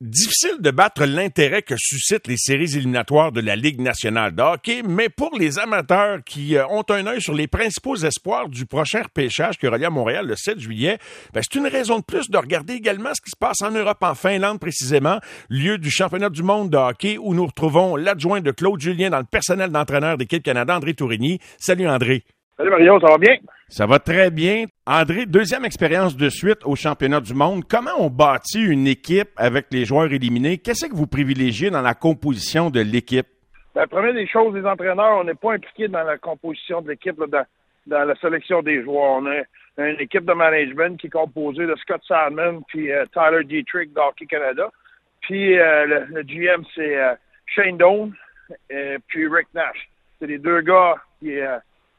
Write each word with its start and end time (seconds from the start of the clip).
Difficile 0.00 0.56
de 0.60 0.70
battre 0.70 1.04
l'intérêt 1.04 1.60
que 1.60 1.74
suscitent 1.76 2.26
les 2.26 2.38
séries 2.38 2.74
éliminatoires 2.74 3.32
de 3.32 3.42
la 3.42 3.54
Ligue 3.54 3.82
nationale 3.82 4.34
de 4.34 4.40
hockey, 4.40 4.82
mais 4.82 5.10
pour 5.10 5.36
les 5.38 5.58
amateurs 5.58 6.24
qui 6.24 6.56
euh, 6.56 6.66
ont 6.68 6.84
un 6.88 7.06
œil 7.06 7.20
sur 7.20 7.34
les 7.34 7.46
principaux 7.46 7.96
espoirs 7.96 8.48
du 8.48 8.64
prochain 8.64 9.02
repêchage 9.02 9.58
qui 9.58 9.66
aura 9.66 9.76
lieu 9.76 9.84
à 9.84 9.90
Montréal 9.90 10.26
le 10.26 10.36
7 10.36 10.58
juillet, 10.58 10.96
ben, 11.34 11.42
c'est 11.42 11.58
une 11.58 11.66
raison 11.66 11.98
de 11.98 12.04
plus 12.04 12.30
de 12.30 12.38
regarder 12.38 12.72
également 12.72 13.12
ce 13.12 13.20
qui 13.20 13.28
se 13.28 13.36
passe 13.38 13.60
en 13.60 13.72
Europe, 13.72 13.98
en 14.00 14.14
Finlande 14.14 14.58
précisément, 14.58 15.20
lieu 15.50 15.76
du 15.76 15.90
championnat 15.90 16.30
du 16.30 16.42
monde 16.42 16.70
de 16.70 16.78
hockey 16.78 17.18
où 17.18 17.34
nous 17.34 17.44
retrouvons 17.44 17.94
l'adjoint 17.96 18.40
de 18.40 18.52
Claude 18.52 18.80
Julien 18.80 19.10
dans 19.10 19.18
le 19.18 19.24
personnel 19.24 19.68
d'entraîneur 19.68 20.16
d'équipe 20.16 20.42
Canada, 20.42 20.74
André 20.74 20.94
Tourigny. 20.94 21.40
Salut 21.58 21.86
André. 21.86 22.24
Salut 22.60 22.72
Mario, 22.72 23.00
ça 23.00 23.06
va 23.06 23.16
bien? 23.16 23.36
Ça 23.68 23.86
va 23.86 23.98
très 23.98 24.30
bien. 24.30 24.66
André, 24.86 25.24
deuxième 25.24 25.64
expérience 25.64 26.14
de 26.14 26.28
suite 26.28 26.58
au 26.66 26.76
championnat 26.76 27.20
du 27.20 27.32
monde. 27.32 27.62
Comment 27.66 27.96
on 27.98 28.10
bâtit 28.10 28.62
une 28.62 28.86
équipe 28.86 29.30
avec 29.38 29.68
les 29.70 29.86
joueurs 29.86 30.12
éliminés? 30.12 30.58
Qu'est-ce 30.58 30.84
que 30.84 30.94
vous 30.94 31.06
privilégiez 31.06 31.70
dans 31.70 31.80
la 31.80 31.94
composition 31.94 32.68
de 32.68 32.82
l'équipe? 32.82 33.26
La 33.74 33.86
première 33.86 34.12
des 34.12 34.26
choses, 34.26 34.54
les 34.54 34.66
entraîneurs, 34.66 35.20
on 35.20 35.24
n'est 35.24 35.32
pas 35.32 35.54
impliqués 35.54 35.88
dans 35.88 36.02
la 36.02 36.18
composition 36.18 36.82
de 36.82 36.90
l'équipe, 36.90 37.16
dans, 37.16 37.46
dans, 37.86 38.04
la 38.04 38.14
sélection 38.16 38.60
des 38.60 38.82
joueurs. 38.82 39.22
On 39.22 39.24
a 39.24 39.88
une 39.88 39.98
équipe 39.98 40.26
de 40.26 40.34
management 40.34 41.00
qui 41.00 41.06
est 41.06 41.10
composée 41.10 41.66
de 41.66 41.74
Scott 41.76 42.02
Salmon 42.06 42.60
puis 42.68 42.92
euh, 42.92 43.06
Tyler 43.14 43.44
Dietrich 43.44 43.94
d'Hockey 43.94 44.26
Canada. 44.26 44.68
Puis 45.22 45.58
euh, 45.58 46.04
le, 46.10 46.22
GM, 46.24 46.62
c'est 46.74 46.94
euh, 46.94 47.14
Shane 47.46 47.78
Doan 47.78 48.12
et 48.68 48.96
puis 49.08 49.26
Rick 49.28 49.46
Nash. 49.54 49.88
C'est 50.18 50.26
les 50.26 50.36
deux 50.36 50.60
gars 50.60 50.96
qui 51.20 51.38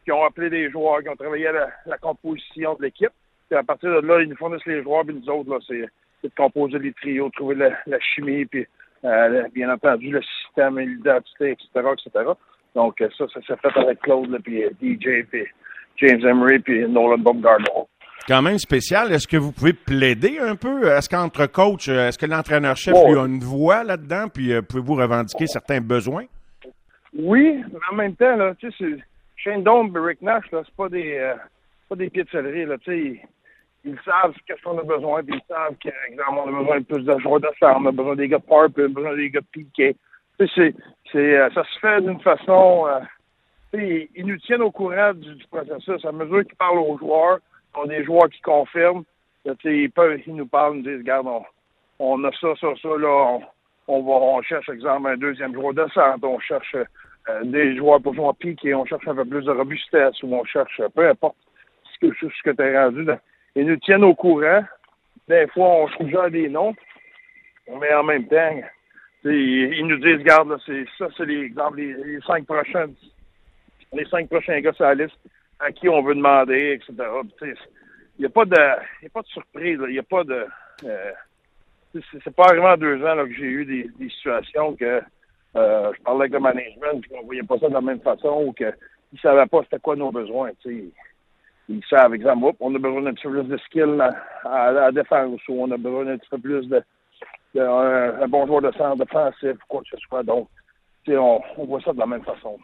qui 0.04 0.12
ont 0.12 0.24
appelé 0.24 0.50
des 0.50 0.70
joueurs, 0.70 1.02
qui 1.02 1.10
ont 1.10 1.16
travaillé 1.16 1.48
à 1.48 1.70
la, 1.86 1.98
composition 1.98 2.76
de 2.76 2.84
l'équipe. 2.84 3.12
Puis 3.50 3.58
à 3.58 3.64
partir 3.64 3.90
de 3.90 4.08
là, 4.08 4.22
ils 4.22 4.30
nous 4.30 4.36
fournissent 4.36 4.66
les 4.66 4.82
joueurs, 4.82 5.06
puis 5.06 5.16
nous 5.16 5.30
autres, 5.30 5.50
là, 5.50 5.58
c'est, 5.68 5.88
de 6.24 6.32
composer 6.36 6.80
les 6.80 6.94
trios, 6.94 7.30
trouver 7.30 7.56
la, 7.56 8.00
chimie, 8.00 8.46
puis 8.46 8.66
euh, 9.04 9.48
bien 9.54 9.72
entendu 9.72 10.12
le 10.12 10.22
système, 10.22 10.80
l'identité, 10.80 11.52
etc., 11.52 11.70
etc. 11.76 12.32
Donc 12.76 13.02
euh, 13.02 13.10
ça, 13.18 13.26
ça 13.34 13.42
s'est 13.42 13.56
fait 13.62 13.80
avec 13.80 14.00
Claude, 14.02 14.38
puis 14.44 14.64
euh, 14.64 14.70
DJ, 14.82 15.26
puis 15.30 15.46
James 15.98 16.26
Emery, 16.26 16.60
puis 16.60 16.88
Nolan 16.88 17.18
Baumgartner. 17.18 17.68
Quand 18.28 18.44
même 18.44 18.60
spécial. 18.60 19.12
Est-ce 19.12 19.28
que 19.28 19.38
vous 19.38 19.52
pouvez 19.52 19.74
plaider 19.74 20.38
un 20.40 20.56
peu? 20.56 20.88
Est-ce 20.88 21.10
qu'entre 21.10 21.48
coach, 21.48 21.90
est-ce 21.90 22.20
que 22.20 22.28
l'entraîneur-chef 22.28 22.94
lui 23.08 23.18
a 23.18 23.26
une 23.26 23.40
voix 23.40 23.84
là-dedans? 23.84 24.28
Puis 24.32 24.54
pouvez-vous 24.62 24.94
revendiquer 24.94 25.48
certains 25.48 25.82
besoins? 25.82 26.26
Oui, 27.18 27.64
mais 27.72 27.80
en 27.92 27.96
même 27.96 28.16
temps, 28.16 28.36
là, 28.36 28.54
tu 28.60 28.70
sais, 28.70 28.76
c'est 28.80 29.04
Shane 29.44 29.64
Dome 29.64 29.96
et 29.96 30.00
Rick 30.00 30.22
Nash, 30.22 30.50
là, 30.52 30.62
c'est 30.66 30.76
pas 30.76 30.90
des 30.90 31.18
euh, 31.18 31.36
pas 31.90 31.96
des 31.96 32.10
pieds 32.10 32.24
de 32.24 32.40
là. 32.40 32.78
Ils, 33.84 34.00
savent 34.06 34.36
qu'est-ce 34.46 34.62
qu'on 34.62 34.78
a 34.78 34.84
besoin, 34.84 35.24
puis 35.24 35.36
ils 35.36 35.48
savent 35.48 35.76
qu'exemple, 35.80 36.40
on 36.46 36.56
a 36.56 36.60
besoin 36.60 36.80
de 36.80 36.86
plus 36.86 37.04
de 37.04 37.20
joueurs 37.20 37.40
de 37.40 37.48
on 37.62 37.86
a 37.88 37.92
besoin 37.92 38.16
des 38.16 38.28
gars 38.28 38.38
de 38.38 38.44
on 38.48 38.64
a 38.64 38.68
besoin 38.68 39.16
des 39.16 39.30
gars 39.32 39.42
de 39.42 40.48
c'est, 40.56 40.74
euh, 41.16 41.50
ça 41.54 41.64
se 41.64 41.80
fait 41.80 42.02
d'une 42.02 42.20
façon, 42.22 42.88
euh, 42.88 44.08
ils, 44.16 44.26
nous 44.26 44.38
tiennent 44.38 44.62
au 44.62 44.72
courant 44.72 45.14
du, 45.14 45.36
processus. 45.52 46.06
À 46.06 46.12
mesure 46.12 46.46
qu'ils 46.46 46.56
parlent 46.56 46.80
aux 46.80 46.98
joueurs, 46.98 47.40
on 47.76 47.84
a 47.84 47.88
des 47.88 48.04
joueurs 48.04 48.30
qui 48.30 48.42
confirment, 48.42 49.04
ils 49.46 49.92
peuvent, 49.92 50.20
ils 50.26 50.36
nous 50.36 50.48
parlent, 50.48 50.78
nous 50.78 50.84
disent, 50.84 51.00
regarde, 51.00 51.28
on, 51.28 51.44
on 52.00 52.24
a 52.24 52.32
ça, 52.34 52.54
ça, 52.60 52.68
ça, 52.82 52.90
là, 52.90 53.08
on, 53.08 53.42
on 53.88 54.04
va, 54.04 54.14
on 54.14 54.42
cherche, 54.42 54.70
exemple, 54.70 55.10
un 55.10 55.18
deuxième 55.18 55.54
joueur 55.54 55.74
de 55.74 55.88
centre, 55.94 56.24
on 56.24 56.40
cherche 56.40 56.76
euh, 56.76 56.86
des 57.44 57.76
joueurs 57.76 58.02
pour 58.02 58.14
jouer 58.14 58.26
en 58.26 58.34
pique 58.34 58.66
et 58.66 58.74
on 58.74 58.86
cherche 58.86 59.08
un 59.08 59.16
peu 59.16 59.26
plus 59.26 59.46
de 59.46 59.52
robustesse 59.52 60.22
ou 60.24 60.34
on 60.34 60.44
cherche, 60.44 60.82
peu 60.96 61.08
importe 61.08 61.38
ce 61.84 62.08
que, 62.08 62.16
ce 62.16 62.44
que 62.44 62.52
tu 62.52 62.62
as 62.64 62.86
rendu. 62.86 63.06
Ils 63.56 63.66
nous 63.66 63.78
tiennent 63.78 64.04
au 64.04 64.16
courant. 64.16 64.64
Des 65.28 65.48
fois, 65.48 65.68
on 65.68 65.88
suggère 65.90 66.32
des 66.32 66.50
noms, 66.50 66.76
mais 67.80 67.94
en 67.94 68.04
même 68.04 68.28
temps, 68.28 68.62
ils, 69.24 69.86
nous 69.86 69.98
disent, 69.98 70.18
regarde, 70.18 70.58
c'est 70.66 70.86
ça, 70.98 71.08
c'est 71.16 71.26
les, 71.26 71.50
les, 71.76 72.20
cinq 72.26 72.46
prochains, 72.46 72.88
les 73.94 74.06
cinq 74.06 74.28
prochains 74.28 74.60
gars 74.62 74.74
sur 74.74 74.86
la 74.86 74.96
liste 74.96 75.18
à 75.60 75.72
qui 75.72 75.88
on 75.88 76.02
veut 76.02 76.16
demander, 76.16 76.74
etc. 76.74 76.94
Il 78.18 78.22
n'y 78.22 78.26
a 78.26 78.30
pas 78.30 78.46
de, 78.46 78.56
y 79.04 79.06
a 79.06 79.10
pas 79.14 79.22
de 79.22 79.28
surprise, 79.28 79.80
il 79.88 79.94
n'y 79.94 80.00
a 80.00 80.04
pas 80.04 80.24
de, 80.24 80.46
euh, 80.86 81.12
c'est 81.94 82.36
pas 82.36 82.46
arrivé 82.46 82.66
en 82.66 82.78
deux 82.78 82.98
ans 83.06 83.16
là, 83.16 83.26
que 83.26 83.34
j'ai 83.34 83.46
eu 83.46 83.66
des 83.66 84.10
situations 84.10 84.76
que 84.76 85.02
euh, 85.56 85.92
je 85.96 86.02
parlais 86.04 86.22
avec 86.22 86.34
le 86.34 86.40
management, 86.40 87.02
puis 87.02 87.12
on 87.20 87.26
voyait 87.26 87.44
pas 87.44 87.58
ça 87.60 87.68
de 87.68 87.74
la 87.74 87.82
même 87.82 88.00
façon, 88.00 88.46
ou 88.46 88.54
qu'ils 88.54 88.74
ne 89.14 89.18
savaient 89.20 89.46
pas 89.46 89.62
c'était 89.64 89.80
quoi 89.80 89.96
nos 89.96 90.12
besoins. 90.12 90.52
sais. 90.64 90.86
Ils 91.70 91.84
savent, 91.90 92.14
exemple, 92.14 92.56
on 92.60 92.76
a 92.76 92.80
besoin 92.80 93.04
d'un 93.04 93.14
petit 93.14 93.28
peu 93.28 93.32
plus 93.32 93.50
de 93.50 93.58
skill 93.58 94.02
à, 94.44 94.92
défense, 94.92 95.40
ou 95.48 95.64
on 95.64 95.72
a 95.72 95.78
besoin 95.78 96.06
d'un 96.06 96.18
petit 96.18 96.30
peu 96.30 96.38
plus 96.38 96.68
de, 96.68 96.82
un, 97.60 98.28
bon 98.28 98.46
joueur 98.48 98.62
de 98.62 98.72
centre 98.74 98.98
défensif, 98.98 99.58
quoi 99.68 99.82
que 99.82 99.90
ce 99.90 99.98
soit. 99.98 100.24
Donc, 100.24 100.48
on, 101.08 101.42
on 101.58 101.66
voit 101.66 101.82
ça 101.82 101.94
de 101.94 102.00
la 102.00 102.08
même 102.08 102.24
façon. 102.24 102.58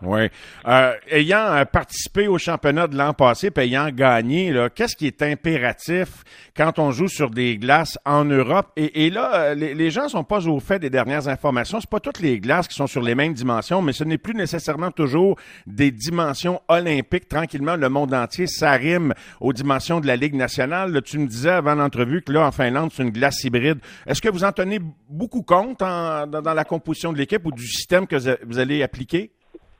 Oui. 0.00 0.28
Euh, 0.68 0.92
ayant 1.10 1.56
euh, 1.56 1.64
participé 1.64 2.28
au 2.28 2.38
championnat 2.38 2.86
de 2.86 2.96
l'an 2.96 3.12
passé, 3.14 3.50
puis 3.50 3.64
ayant 3.64 3.90
gagné, 3.90 4.54
qu'est-ce 4.72 4.94
qui 4.94 5.08
est 5.08 5.22
impératif 5.22 6.22
quand 6.56 6.78
on 6.78 6.92
joue 6.92 7.08
sur 7.08 7.30
des 7.30 7.56
glaces 7.56 7.98
en 8.04 8.24
Europe? 8.24 8.70
Et, 8.76 9.10
là, 9.10 9.34
euh, 9.34 9.54
les, 9.54 9.90
gens 9.90 10.08
sont 10.08 10.22
pas 10.22 10.46
au 10.46 10.60
fait 10.60 10.78
des 10.78 10.88
dernières 10.88 11.26
informations. 11.26 11.80
C'est 11.80 11.90
pas 11.90 11.98
toutes 11.98 12.20
les 12.20 12.38
glaces 12.38 12.68
qui 12.68 12.76
sont 12.76 12.86
sur 12.86 13.02
les 13.02 13.16
mêmes 13.16 13.34
dimensions, 13.34 13.82
mais 13.82 13.92
ce 13.92 14.04
n'est 14.04 14.18
plus 14.18 14.34
nécessairement 14.34 14.92
toujours 14.92 15.36
des 15.66 15.90
dimensions 15.90 16.62
olympiques. 16.68 17.28
Tranquillement, 17.28 17.74
le 17.74 17.88
monde 17.88 18.14
entier 18.14 18.46
s'arrime 18.46 19.14
aux 19.40 19.52
dimensions 19.52 19.98
de 19.98 20.06
la 20.06 20.14
Ligue 20.14 20.34
nationale. 20.34 21.02
tu 21.02 21.18
me 21.18 21.26
disais 21.26 21.50
avant 21.50 21.74
l'entrevue 21.74 22.22
que 22.22 22.32
là, 22.32 22.46
en 22.46 22.52
Finlande, 22.52 22.92
c'est 22.94 23.02
une 23.02 23.10
glace 23.10 23.42
hybride. 23.42 23.80
Est-ce 24.06 24.22
que 24.22 24.28
vous 24.28 24.44
en 24.44 24.52
tenez 24.52 24.78
beaucoup 25.10 25.42
compte 25.42 25.80
dans, 25.80 26.30
dans 26.30 26.54
la 26.54 26.64
composition 26.64 27.12
de 27.12 27.18
l'équipe 27.18 27.44
ou 27.44 27.50
du 27.50 27.66
système 27.66 28.06
que 28.06 28.16
vous 28.46 28.60
allez 28.60 28.84
appliquer? 28.84 29.32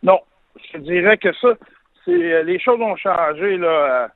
Non, 0.02 0.20
je 0.56 0.78
te 0.78 0.78
dirais 0.78 1.16
que 1.18 1.32
ça, 1.34 1.54
c'est 2.04 2.32
euh, 2.32 2.42
les 2.42 2.58
choses 2.58 2.80
ont 2.80 2.96
changé 2.96 3.56
là. 3.56 4.04
Euh, 4.04 4.08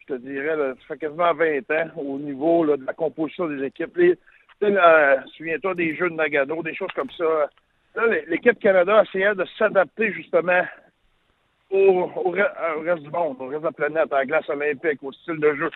je 0.00 0.14
te 0.14 0.20
dirais, 0.20 0.56
là, 0.56 0.74
ça 0.74 0.94
fait 0.94 0.98
quasiment 0.98 1.34
20 1.34 1.70
ans 1.70 1.90
au 1.96 2.18
niveau 2.18 2.64
de 2.64 2.84
la 2.84 2.94
composition 2.94 3.46
des 3.46 3.62
équipes. 3.64 3.94
Les, 3.96 4.18
euh, 4.62 5.16
souviens-toi 5.36 5.74
des 5.74 5.94
jeux 5.96 6.08
de 6.08 6.14
Nagano, 6.14 6.62
des 6.62 6.74
choses 6.74 6.92
comme 6.94 7.10
ça. 7.10 7.50
Là, 7.94 8.02
l'équipe 8.26 8.58
Canada 8.58 9.02
essayait 9.02 9.34
de 9.34 9.44
s'adapter 9.58 10.12
justement 10.12 10.62
au, 11.70 12.10
au, 12.16 12.30
reste 12.30 13.02
du 13.02 13.10
monde, 13.10 13.36
au 13.40 13.48
reste 13.48 13.60
de 13.60 13.66
la 13.66 13.72
planète, 13.72 14.12
à 14.12 14.18
la 14.18 14.26
glace 14.26 14.48
olympique, 14.48 15.02
au 15.02 15.12
style 15.12 15.38
de 15.40 15.54
jeu. 15.54 15.70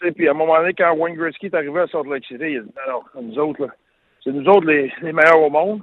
Puis 0.00 0.28
à 0.28 0.32
un 0.32 0.34
moment 0.34 0.58
donné, 0.58 0.74
quand 0.74 0.94
Wayne 0.94 1.16
Gretzky 1.16 1.46
est 1.46 1.54
arrivé 1.54 1.80
à 1.80 1.86
Salt 1.86 2.08
Lake 2.10 2.26
City, 2.26 2.44
il 2.44 2.62
dit 2.62 2.72
alors, 2.84 3.08
nous 3.14 3.38
autres, 3.38 3.68
c'est 4.22 4.32
nous 4.32 4.46
autres 4.48 4.66
les, 4.66 4.92
les 5.00 5.12
meilleurs 5.12 5.40
au 5.40 5.50
monde. 5.50 5.80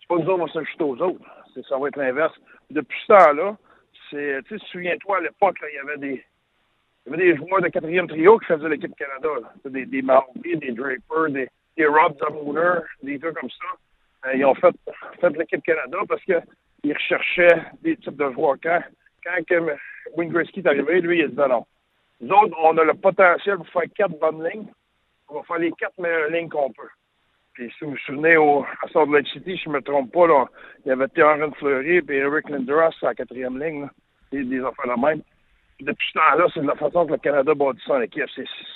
C'est 0.00 0.08
pas 0.08 0.14
nous 0.14 0.28
autres, 0.28 0.42
on 0.42 0.46
va 0.46 0.52
s'ajouter 0.52 0.84
aux 0.84 0.96
autres. 1.02 1.20
Ça 1.68 1.76
va 1.76 1.88
être 1.88 1.96
l'inverse 1.96 2.34
depuis 2.72 2.98
ce 3.02 3.06
temps-là, 3.08 3.56
c'est, 4.10 4.40
tu 4.46 4.58
souviens-toi, 4.58 5.18
à 5.18 5.20
l'époque, 5.20 5.58
il 5.70 5.74
y 5.74 5.78
avait 5.78 5.98
des, 5.98 6.24
il 7.06 7.12
y 7.12 7.14
avait 7.14 7.24
des 7.24 7.36
joueurs 7.36 7.62
de 7.62 7.68
quatrième 7.68 8.06
trio 8.06 8.38
qui 8.38 8.46
faisaient 8.46 8.68
l'équipe 8.68 8.94
Canada. 8.96 9.50
Des, 9.64 9.86
des 9.86 10.02
Marby, 10.02 10.56
des 10.56 10.72
Draper, 10.72 11.30
des, 11.30 11.48
des 11.76 11.86
Rob 11.86 12.16
des 13.02 13.18
gars 13.18 13.32
comme 13.32 13.50
ça. 13.50 14.28
Euh, 14.28 14.36
ils 14.36 14.44
ont 14.44 14.54
fait, 14.54 14.74
l'équipe 15.36 15.62
Canada 15.64 15.98
parce 16.08 16.22
qu'ils 16.22 16.92
recherchaient 16.92 17.62
des 17.82 17.96
types 17.96 18.16
de 18.16 18.30
joueurs. 18.32 18.56
Quand, 18.62 18.80
quand 19.24 19.34
est 20.60 20.66
arrivé, 20.66 21.00
lui, 21.00 21.18
il 21.18 21.24
a 21.24 21.28
dit 21.28 21.50
non. 21.50 21.66
Nous 22.20 22.34
autres, 22.34 22.56
on 22.62 22.78
a 22.78 22.84
le 22.84 22.94
potentiel 22.94 23.56
pour 23.56 23.68
faire 23.68 23.82
quatre 23.96 24.18
bonnes 24.18 24.48
lignes. 24.48 24.68
On 25.28 25.36
va 25.36 25.42
faire 25.42 25.58
les 25.58 25.72
quatre 25.72 25.98
meilleures 25.98 26.30
lignes 26.30 26.48
qu'on 26.48 26.70
peut. 26.70 26.88
Puis 27.54 27.70
si 27.76 27.84
vous 27.84 27.90
vous 27.90 27.96
souvenez, 27.98 28.36
au, 28.36 28.62
à 28.62 28.88
Salt 28.92 29.10
Lake 29.12 29.28
City, 29.28 29.60
je 29.62 29.68
ne 29.68 29.74
me 29.74 29.82
trompe 29.82 30.10
pas, 30.12 30.26
là, 30.26 30.46
il 30.84 30.88
y 30.88 30.92
avait 30.92 31.08
Théorène 31.08 31.52
Fleury 31.54 31.98
et 31.98 32.04
Eric 32.08 32.48
Lindros 32.48 32.92
à 33.02 33.14
quatrième 33.14 33.62
ligne, 33.62 33.82
là, 33.82 33.90
des, 34.30 34.44
des 34.44 34.60
affaires 34.60 34.96
de 34.96 35.00
même. 35.00 35.22
depuis 35.80 36.08
ce 36.08 36.18
temps-là, 36.18 36.46
c'est 36.54 36.60
de 36.60 36.66
la 36.66 36.76
façon 36.76 37.06
que 37.06 37.12
le 37.12 37.18
Canada 37.18 37.54
bâtit 37.54 37.82
son 37.84 38.00
équipe. 38.00 38.24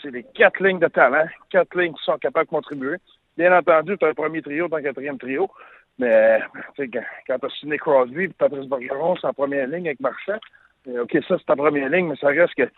C'est 0.03 0.11
les 0.11 0.25
quatre 0.35 0.63
lignes 0.63 0.79
de 0.79 0.89
talent, 0.89 1.27
quatre 1.51 1.79
lignes 1.79 1.95
qui 1.95 2.05
sont 2.05 2.19
capables 2.19 2.47
de 2.47 2.51
contribuer. 2.51 2.97
Bien 3.39 3.57
entendu, 3.57 3.97
tu 3.97 4.05
as 4.05 4.09
un 4.09 4.15
premier 4.15 4.43
trio, 4.43 4.69
tu 4.69 4.75
as 4.75 4.79
un 4.79 4.83
quatrième 4.83 5.19
trio. 5.19 5.49
Mais 5.99 6.41
quand, 6.77 6.87
quand 7.27 7.39
tu 7.39 7.47
as 7.47 7.51
signé 7.61 7.79
Crosby 7.79 8.25
et 8.25 8.29
Patrice 8.29 8.69
Bergeron, 8.69 9.17
c'est 9.17 9.27
en 9.27 9.33
première 9.33 9.69
ligne 9.69 9.87
avec 9.87 10.01
Marchand. 10.01 10.39
OK, 10.87 11.17
ça, 11.27 11.37
c'est 11.39 11.47
ta 11.47 11.57
première 11.57 11.89
ligne, 11.89 12.09
mais 12.09 12.17
ça 12.17 12.29
reste 12.29 12.55
que 12.55 12.69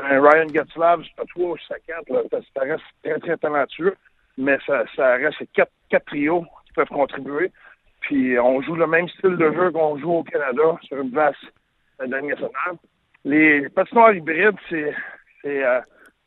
un 0.00 0.22
Ryan 0.22 0.46
Getzlav, 0.48 1.02
c'est 1.02 1.16
pas 1.16 1.24
trois, 1.34 1.56
c'est 1.66 1.84
quatre, 1.86 2.06
ça 2.54 2.60
reste 2.60 2.84
très, 3.02 3.18
très 3.18 3.36
talentueux 3.36 3.96
mais 4.38 4.58
ça, 4.66 4.84
reste 5.16 5.42
quatre, 5.52 5.72
quatre 5.90 6.06
trios 6.06 6.44
qui 6.66 6.72
peuvent 6.72 6.88
contribuer. 6.88 7.50
Puis 8.00 8.38
on 8.38 8.62
joue 8.62 8.76
le 8.76 8.86
même 8.86 9.08
style 9.08 9.36
de 9.36 9.52
jeu 9.52 9.70
qu'on 9.72 9.98
joue 9.98 10.12
au 10.12 10.22
Canada 10.22 10.78
sur 10.82 11.00
une 11.00 11.12
la 11.12 12.22
nationale. 12.22 12.76
Les 13.24 13.68
patinoires 13.68 14.14
hybrides, 14.14 14.56
c'est 14.70 14.94
c'est 15.42 15.64
euh, 15.64 15.80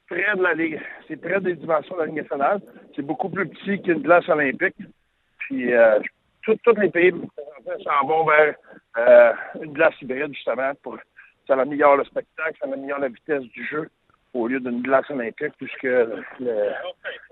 près 0.08 0.36
de 0.36 0.44
la 0.44 0.54
ligue, 0.54 0.80
c'est 1.08 1.16
près 1.16 1.40
des 1.40 1.56
dimensions 1.56 1.96
de 1.96 2.02
la 2.02 2.06
Ligue 2.08 2.22
nationale. 2.24 2.62
C'est 2.96 3.02
beaucoup 3.02 3.30
plus 3.30 3.48
petit 3.48 3.81
qu'une 3.81 4.02
glace 4.02 4.28
olympique. 4.28 4.75
Puis 5.40 5.74
euh, 5.74 6.00
tous 6.44 6.58
les 6.78 6.90
pays 6.90 7.13
s'en 7.84 8.08
vont 8.08 8.25
vers 8.25 8.56
euh, 8.98 9.34
une 9.62 9.74
glace 9.74 9.94
hybride 10.02 10.34
justement 10.34 10.74
pour 10.84 10.98
ça 11.48 11.56
améliore 11.56 11.98
le 11.98 12.04
spectacle, 12.06 12.58
ça 12.60 12.66
améliore 12.66 13.00
la 13.00 13.08
vitesse 13.08 13.44
du 13.44 13.66
jeu. 13.66 13.90
Au 14.33 14.48
lieu 14.48 14.60
d'une 14.60 14.81
glace 14.81 15.10
olympique, 15.10 15.54
puisque 15.57 15.83
il 15.83 16.45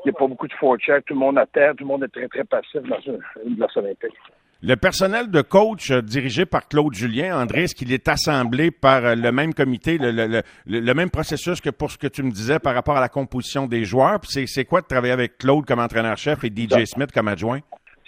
n'y 0.06 0.10
a 0.10 0.14
pas 0.14 0.28
beaucoup 0.28 0.48
de 0.48 0.54
forecheck, 0.54 1.06
tout 1.06 1.14
le 1.14 1.20
monde 1.20 1.38
attend, 1.38 1.74
tout 1.76 1.84
le 1.84 1.88
monde 1.88 2.04
est 2.04 2.10
très, 2.10 2.28
très 2.28 2.44
passif 2.44 2.82
dans 2.84 3.00
une 3.46 3.56
glace 3.56 3.76
olympique. 3.78 4.16
Le 4.62 4.76
personnel 4.76 5.32
de 5.32 5.42
coach 5.42 5.90
euh, 5.90 6.02
dirigé 6.02 6.46
par 6.46 6.68
Claude 6.68 6.94
Julien, 6.94 7.42
André, 7.42 7.64
est-ce 7.64 7.74
qu'il 7.76 7.94
est 7.94 8.10
assemblé 8.10 8.72
par 8.72 9.06
euh, 9.06 9.16
le 9.16 9.32
même 9.32 9.54
comité, 9.54 9.98
le, 9.98 10.12
le, 10.12 10.42
le, 10.68 10.94
même 10.94 11.10
processus 11.10 11.62
que 11.62 11.70
pour 11.70 11.90
ce 11.90 11.98
que 11.98 12.08
tu 12.08 12.24
me 12.24 12.30
disais 12.30 12.60
par 12.60 12.74
rapport 12.74 12.98
à 12.98 13.00
la 13.00 13.08
composition 13.08 13.68
des 13.68 13.86
joueurs? 13.86 14.20
Puis 14.20 14.48
c'est 14.48 14.66
quoi 14.66 14.82
de 14.82 14.86
travailler 14.88 15.14
avec 15.14 15.38
Claude 15.38 15.66
comme 15.66 15.80
entraîneur-chef 15.80 16.44
et 16.44 16.50
DJ 16.50 16.84
Smith 16.84 17.14
comme 17.14 17.30
adjoint? 17.30 17.60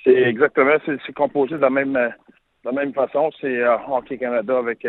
C'est 0.04 0.12
exactement, 0.12 0.76
c'est 0.86 1.14
composé 1.14 1.56
de 1.56 1.62
la 1.62 1.70
même, 1.70 1.94
de 1.94 2.66
la 2.66 2.72
même 2.74 2.92
façon. 2.92 3.32
C'est 3.40 3.64
euh, 3.64 3.78
Hockey 3.88 4.18
Canada 4.18 4.58
avec 4.58 4.86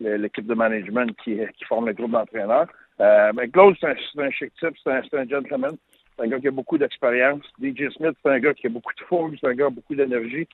l'équipe 0.00 0.46
de 0.46 0.54
management 0.54 1.16
qui, 1.22 1.38
qui 1.56 1.64
forme 1.66 1.86
le 1.86 1.92
groupe 1.92 2.10
d'entraîneurs. 2.10 2.66
Euh, 3.00 3.32
mais 3.34 3.48
Claude, 3.48 3.76
c'est 3.80 3.86
un, 3.86 4.24
un, 4.24 4.30
chic 4.30 4.52
type, 4.54 4.74
c'est 4.82 4.90
un, 4.90 5.02
un, 5.12 5.28
gentleman. 5.28 5.76
C'est 6.16 6.24
un 6.24 6.28
gars 6.28 6.40
qui 6.40 6.48
a 6.48 6.50
beaucoup 6.50 6.78
d'expérience. 6.78 7.42
DJ 7.60 7.90
Smith, 7.94 8.16
c'est 8.22 8.30
un 8.30 8.38
gars 8.38 8.54
qui 8.54 8.66
a 8.66 8.70
beaucoup 8.70 8.92
de 8.94 9.04
fougue, 9.04 9.36
c'est 9.40 9.46
un 9.46 9.54
gars 9.54 9.66
qui 9.66 9.72
a 9.72 9.76
beaucoup 9.76 9.94
d'énergie. 9.94 10.48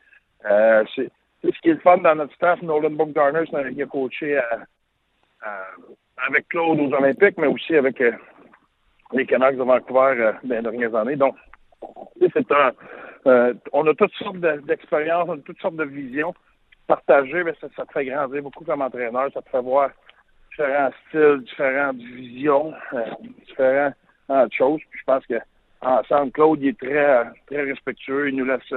Euh, 0.45 0.85
c'est 0.95 1.11
ce 1.45 1.61
qui 1.61 1.71
est 1.71 1.75
le 1.75 1.81
fun 1.81 1.99
dans 1.99 2.15
notre 2.15 2.35
staff. 2.35 2.61
Nolan 2.63 2.91
Bogdarner, 2.91 3.45
c'est 3.49 3.57
un 3.57 3.73
qui 3.73 3.83
a 3.83 3.87
coaché 3.87 4.41
avec 6.17 6.49
Claude 6.49 6.81
aux 6.81 6.93
Olympiques, 6.95 7.39
mais 7.39 7.47
aussi 7.47 7.75
avec 7.77 8.01
euh, 8.01 8.13
les 9.13 9.27
Canucks 9.27 9.57
de 9.57 9.63
Vancouver 9.63 10.15
euh, 10.19 10.33
dans 10.45 10.57
les 10.57 10.63
dernières 10.63 10.95
années. 10.95 11.17
Donc, 11.17 11.37
c'est 12.21 12.53
un, 12.53 12.73
euh, 13.27 13.55
on 13.73 13.87
a 13.87 13.95
toutes 13.95 14.15
sortes 14.15 14.39
d'expériences, 14.39 15.29
on 15.29 15.35
a 15.35 15.43
toutes 15.45 15.61
sortes 15.61 15.77
de 15.77 15.85
visions 15.85 16.35
partagées, 16.87 17.43
mais 17.45 17.55
ça, 17.61 17.69
te 17.69 17.93
fait 17.93 18.05
grandir 18.05 18.43
beaucoup 18.43 18.65
comme 18.65 18.83
entraîneur, 18.83 19.31
ça 19.33 19.43
te 19.43 19.51
fait 19.51 19.61
voir 19.61 19.91
différents 20.53 20.91
styles, 21.09 21.43
différentes 21.45 21.97
visions, 21.97 22.73
différentes 23.49 23.95
choses. 24.53 24.81
Puis 24.91 25.01
je 25.01 25.05
pense 25.05 25.27
que 25.27 25.35
ensemble, 25.81 26.33
Claude 26.33 26.63
il 26.63 26.69
est 26.69 26.79
très 26.79 27.25
très 27.47 27.63
respectueux, 27.63 28.29
il 28.29 28.37
nous 28.37 28.45
laisse 28.45 28.73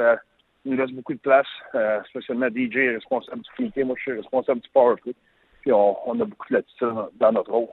il 0.66 0.72
nous 0.72 0.77
laisse 0.77 0.92
beaucoup 0.92 1.13
de 1.13 1.19
place, 1.19 1.48
euh, 1.75 2.01
spécialement 2.10 2.48
DJ 2.48 2.77
est 2.77 2.95
responsable 2.95 3.42
du 3.44 3.50
comité. 3.56 3.83
Moi, 3.83 3.95
je 3.98 4.01
suis 4.01 4.19
responsable 4.19 4.62
du 4.62 4.69
power 4.69 4.95
play. 5.01 5.13
Puis 5.62 5.72
on, 5.72 5.95
on 6.10 6.19
a 6.19 6.25
beaucoup 6.25 6.48
de 6.50 6.56
latitude 6.56 6.89
dans 7.19 7.31
notre 7.31 7.51
rôle. 7.51 7.68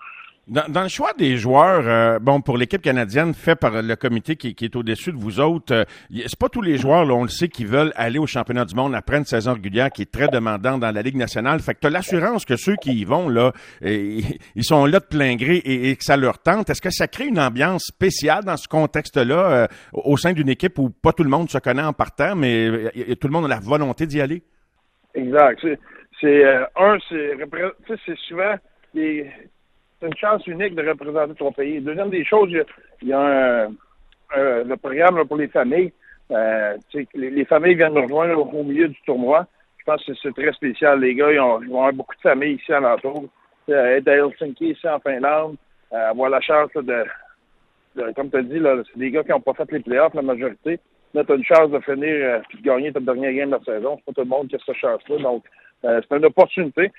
Dans, 0.49 0.83
le 0.83 0.89
choix 0.89 1.13
des 1.17 1.37
joueurs, 1.37 1.85
euh, 1.87 2.19
bon, 2.19 2.41
pour 2.41 2.59
l'équipe 2.59 2.83
canadienne 2.83 3.33
fait 3.33 3.55
par 3.55 3.81
le 3.81 3.95
comité 3.95 4.35
qui, 4.35 4.57
est 4.61 4.75
au-dessus 4.75 5.13
de 5.13 5.17
vous 5.17 5.39
autres, 5.39 5.73
euh, 5.73 5.85
c'est 6.11 6.37
pas 6.37 6.49
tous 6.49 6.63
les 6.63 6.79
joueurs, 6.79 7.05
là, 7.05 7.15
on 7.15 7.23
le 7.23 7.29
sait, 7.29 7.47
qui 7.47 7.65
veulent 7.65 7.93
aller 7.95 8.19
au 8.19 8.27
championnat 8.27 8.65
du 8.65 8.75
monde 8.75 8.93
après 8.97 9.19
une 9.19 9.25
saison 9.25 9.55
régulière 9.55 9.91
qui 9.91 10.03
est 10.03 10.11
très 10.11 10.27
demandante 10.27 10.81
dans 10.81 10.91
la 10.91 11.01
Ligue 11.01 11.15
nationale. 11.15 11.61
Fait 11.61 11.75
que 11.75 11.81
tu 11.81 11.87
as 11.87 11.91
l'assurance 11.91 12.45
que 12.45 12.57
ceux 12.57 12.75
qui 12.75 12.93
y 12.93 13.05
vont, 13.05 13.29
là, 13.29 13.53
euh, 13.85 14.21
ils 14.57 14.65
sont 14.65 14.85
là 14.85 14.99
de 14.99 15.05
plein 15.05 15.37
gré 15.37 15.59
et, 15.65 15.95
que 15.95 16.03
ça 16.03 16.17
leur 16.17 16.41
tente. 16.41 16.69
Est-ce 16.71 16.83
que 16.83 16.91
ça 16.91 17.07
crée 17.07 17.27
une 17.27 17.39
ambiance 17.39 17.85
spéciale 17.85 18.43
dans 18.43 18.57
ce 18.57 18.67
contexte-là 18.67 19.53
euh, 19.53 19.67
au 19.93 20.17
sein 20.17 20.33
d'une 20.33 20.49
équipe 20.49 20.77
où 20.81 20.91
pas 20.91 21.13
tout 21.13 21.23
le 21.23 21.31
monde 21.31 21.51
se 21.51 21.59
connaît 21.59 21.85
en 21.85 21.93
partant, 21.93 22.35
mais 22.35 22.91
tout 23.21 23.29
le 23.29 23.33
monde 23.33 23.45
a 23.45 23.49
la 23.49 23.61
volonté 23.61 24.07
d'y 24.07 24.21
aller? 24.21 24.43
Exact. 25.15 25.65
C'est, 26.21 26.45
un, 26.45 26.99
c'est, 27.09 27.37
c'est 28.05 28.19
souvent 28.27 28.55
les 28.93 29.31
c'est 30.03 30.09
une 30.09 30.17
chance 30.17 30.47
unique 30.47 30.75
de 30.75 30.89
représenter 30.89 31.35
ton 31.35 31.53
pays. 31.53 31.81
Deuxième 31.81 32.11
des 32.11 32.25
choses, 32.25 32.51
il 33.03 33.09
y 33.09 33.13
a, 33.13 33.67
un, 33.67 33.69
le 34.65 34.75
programme 34.77 35.25
pour 35.27 35.37
les 35.37 35.49
familles. 35.49 35.93
Euh, 36.31 36.77
les, 37.15 37.45
familles 37.45 37.77
viennent 37.77 37.95
nous 37.95 38.03
rejoindre 38.03 38.55
au, 38.55 38.65
milieu 38.65 38.89
du 38.89 39.01
tournoi. 39.07 39.47
Je 39.79 39.85
pense 39.85 40.05
que 40.05 40.13
c'est 40.21 40.35
très 40.35 40.53
spécial. 40.53 41.01
Les 41.01 41.15
gars, 41.15 41.31
ils, 41.31 41.39
ont, 41.39 41.59
vont 41.59 41.79
avoir 41.79 41.93
beaucoup 41.93 42.17
de 42.17 42.21
familles 42.21 42.55
ici 42.55 42.73
à 42.73 42.81
l'entour. 42.81 43.27
Euh, 43.69 43.97
être 43.97 44.09
à 44.09 44.17
Helsinki, 44.17 44.71
ici 44.71 44.89
en 44.89 44.99
Finlande, 44.99 45.57
euh, 45.93 46.11
avoir 46.11 46.31
la 46.31 46.41
chance 46.41 46.71
de, 46.75 47.05
comme 48.17 48.31
tu 48.31 48.37
as 48.39 48.43
dit, 48.43 48.61
c'est 48.93 48.99
des 48.99 49.11
gars 49.13 49.23
qui 49.23 49.31
n'ont 49.31 49.41
pas 49.41 49.55
fait 49.55 49.71
les 49.71 49.81
playoffs, 49.81 50.15
la 50.15 50.23
majorité. 50.23 50.81
Là, 51.15 51.23
tu 51.23 51.33
as 51.33 51.37
une 51.37 51.45
chance 51.45 51.71
de 51.71 51.79
finir 51.81 52.09
et 52.09 52.57
de 52.57 52.63
gagner 52.63 52.93
ta 52.93 52.99
dernière 52.99 53.33
game 53.33 53.51
de 53.51 53.57
la 53.57 53.61
saison. 53.61 53.99
C'est 53.99 54.07
pas 54.07 54.23
tout 54.23 54.29
le 54.29 54.37
monde 54.37 54.49
qui 54.49 54.57
a 54.57 54.59
cette 54.67 54.77
chance-là. 54.77 55.19
Donc, 55.19 55.45
c'est 55.83 56.17
une 56.17 56.25
opportunité. 56.25 56.91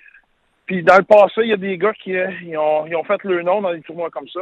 Puis 0.74 0.82
dans 0.82 0.98
le 0.98 1.04
passé, 1.04 1.42
il 1.44 1.50
y 1.50 1.54
a 1.54 1.58
des 1.58 1.78
gars 1.78 1.94
qui 1.94 2.18
euh, 2.18 2.32
ont, 2.58 2.88
ils 2.88 2.96
ont 2.96 3.04
fait 3.04 3.24
le 3.26 3.44
nom 3.44 3.62
dans 3.62 3.72
des 3.72 3.82
tournois 3.82 4.10
comme 4.10 4.28
ça. 4.28 4.40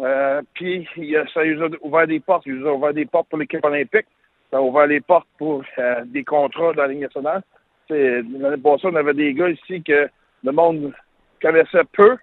Euh, 0.00 0.42
puis 0.52 0.84
ça 1.32 1.42
a 1.42 1.44
ouvert 1.82 2.08
des 2.08 2.18
portes. 2.18 2.44
Ils 2.46 2.56
nous 2.56 2.66
a 2.66 2.72
ouvert 2.72 2.92
des 2.92 3.06
portes 3.06 3.28
pour 3.28 3.38
l'équipe 3.38 3.64
olympique. 3.64 4.06
Ça 4.50 4.56
a 4.56 4.60
ouvert 4.60 4.88
les 4.88 5.00
portes 5.00 5.28
pour 5.38 5.62
euh, 5.78 6.04
des 6.06 6.24
contrats 6.24 6.72
dans 6.72 6.82
la 6.82 6.88
Ligue 6.88 7.02
nationale. 7.02 7.42
L'année 7.88 8.56
passée, 8.56 8.88
on 8.88 8.96
avait 8.96 9.14
des 9.14 9.32
gars 9.32 9.48
ici 9.48 9.80
que 9.84 10.08
le 10.42 10.50
monde 10.50 10.92
connaissait 11.40 11.84
peu. 11.92 12.16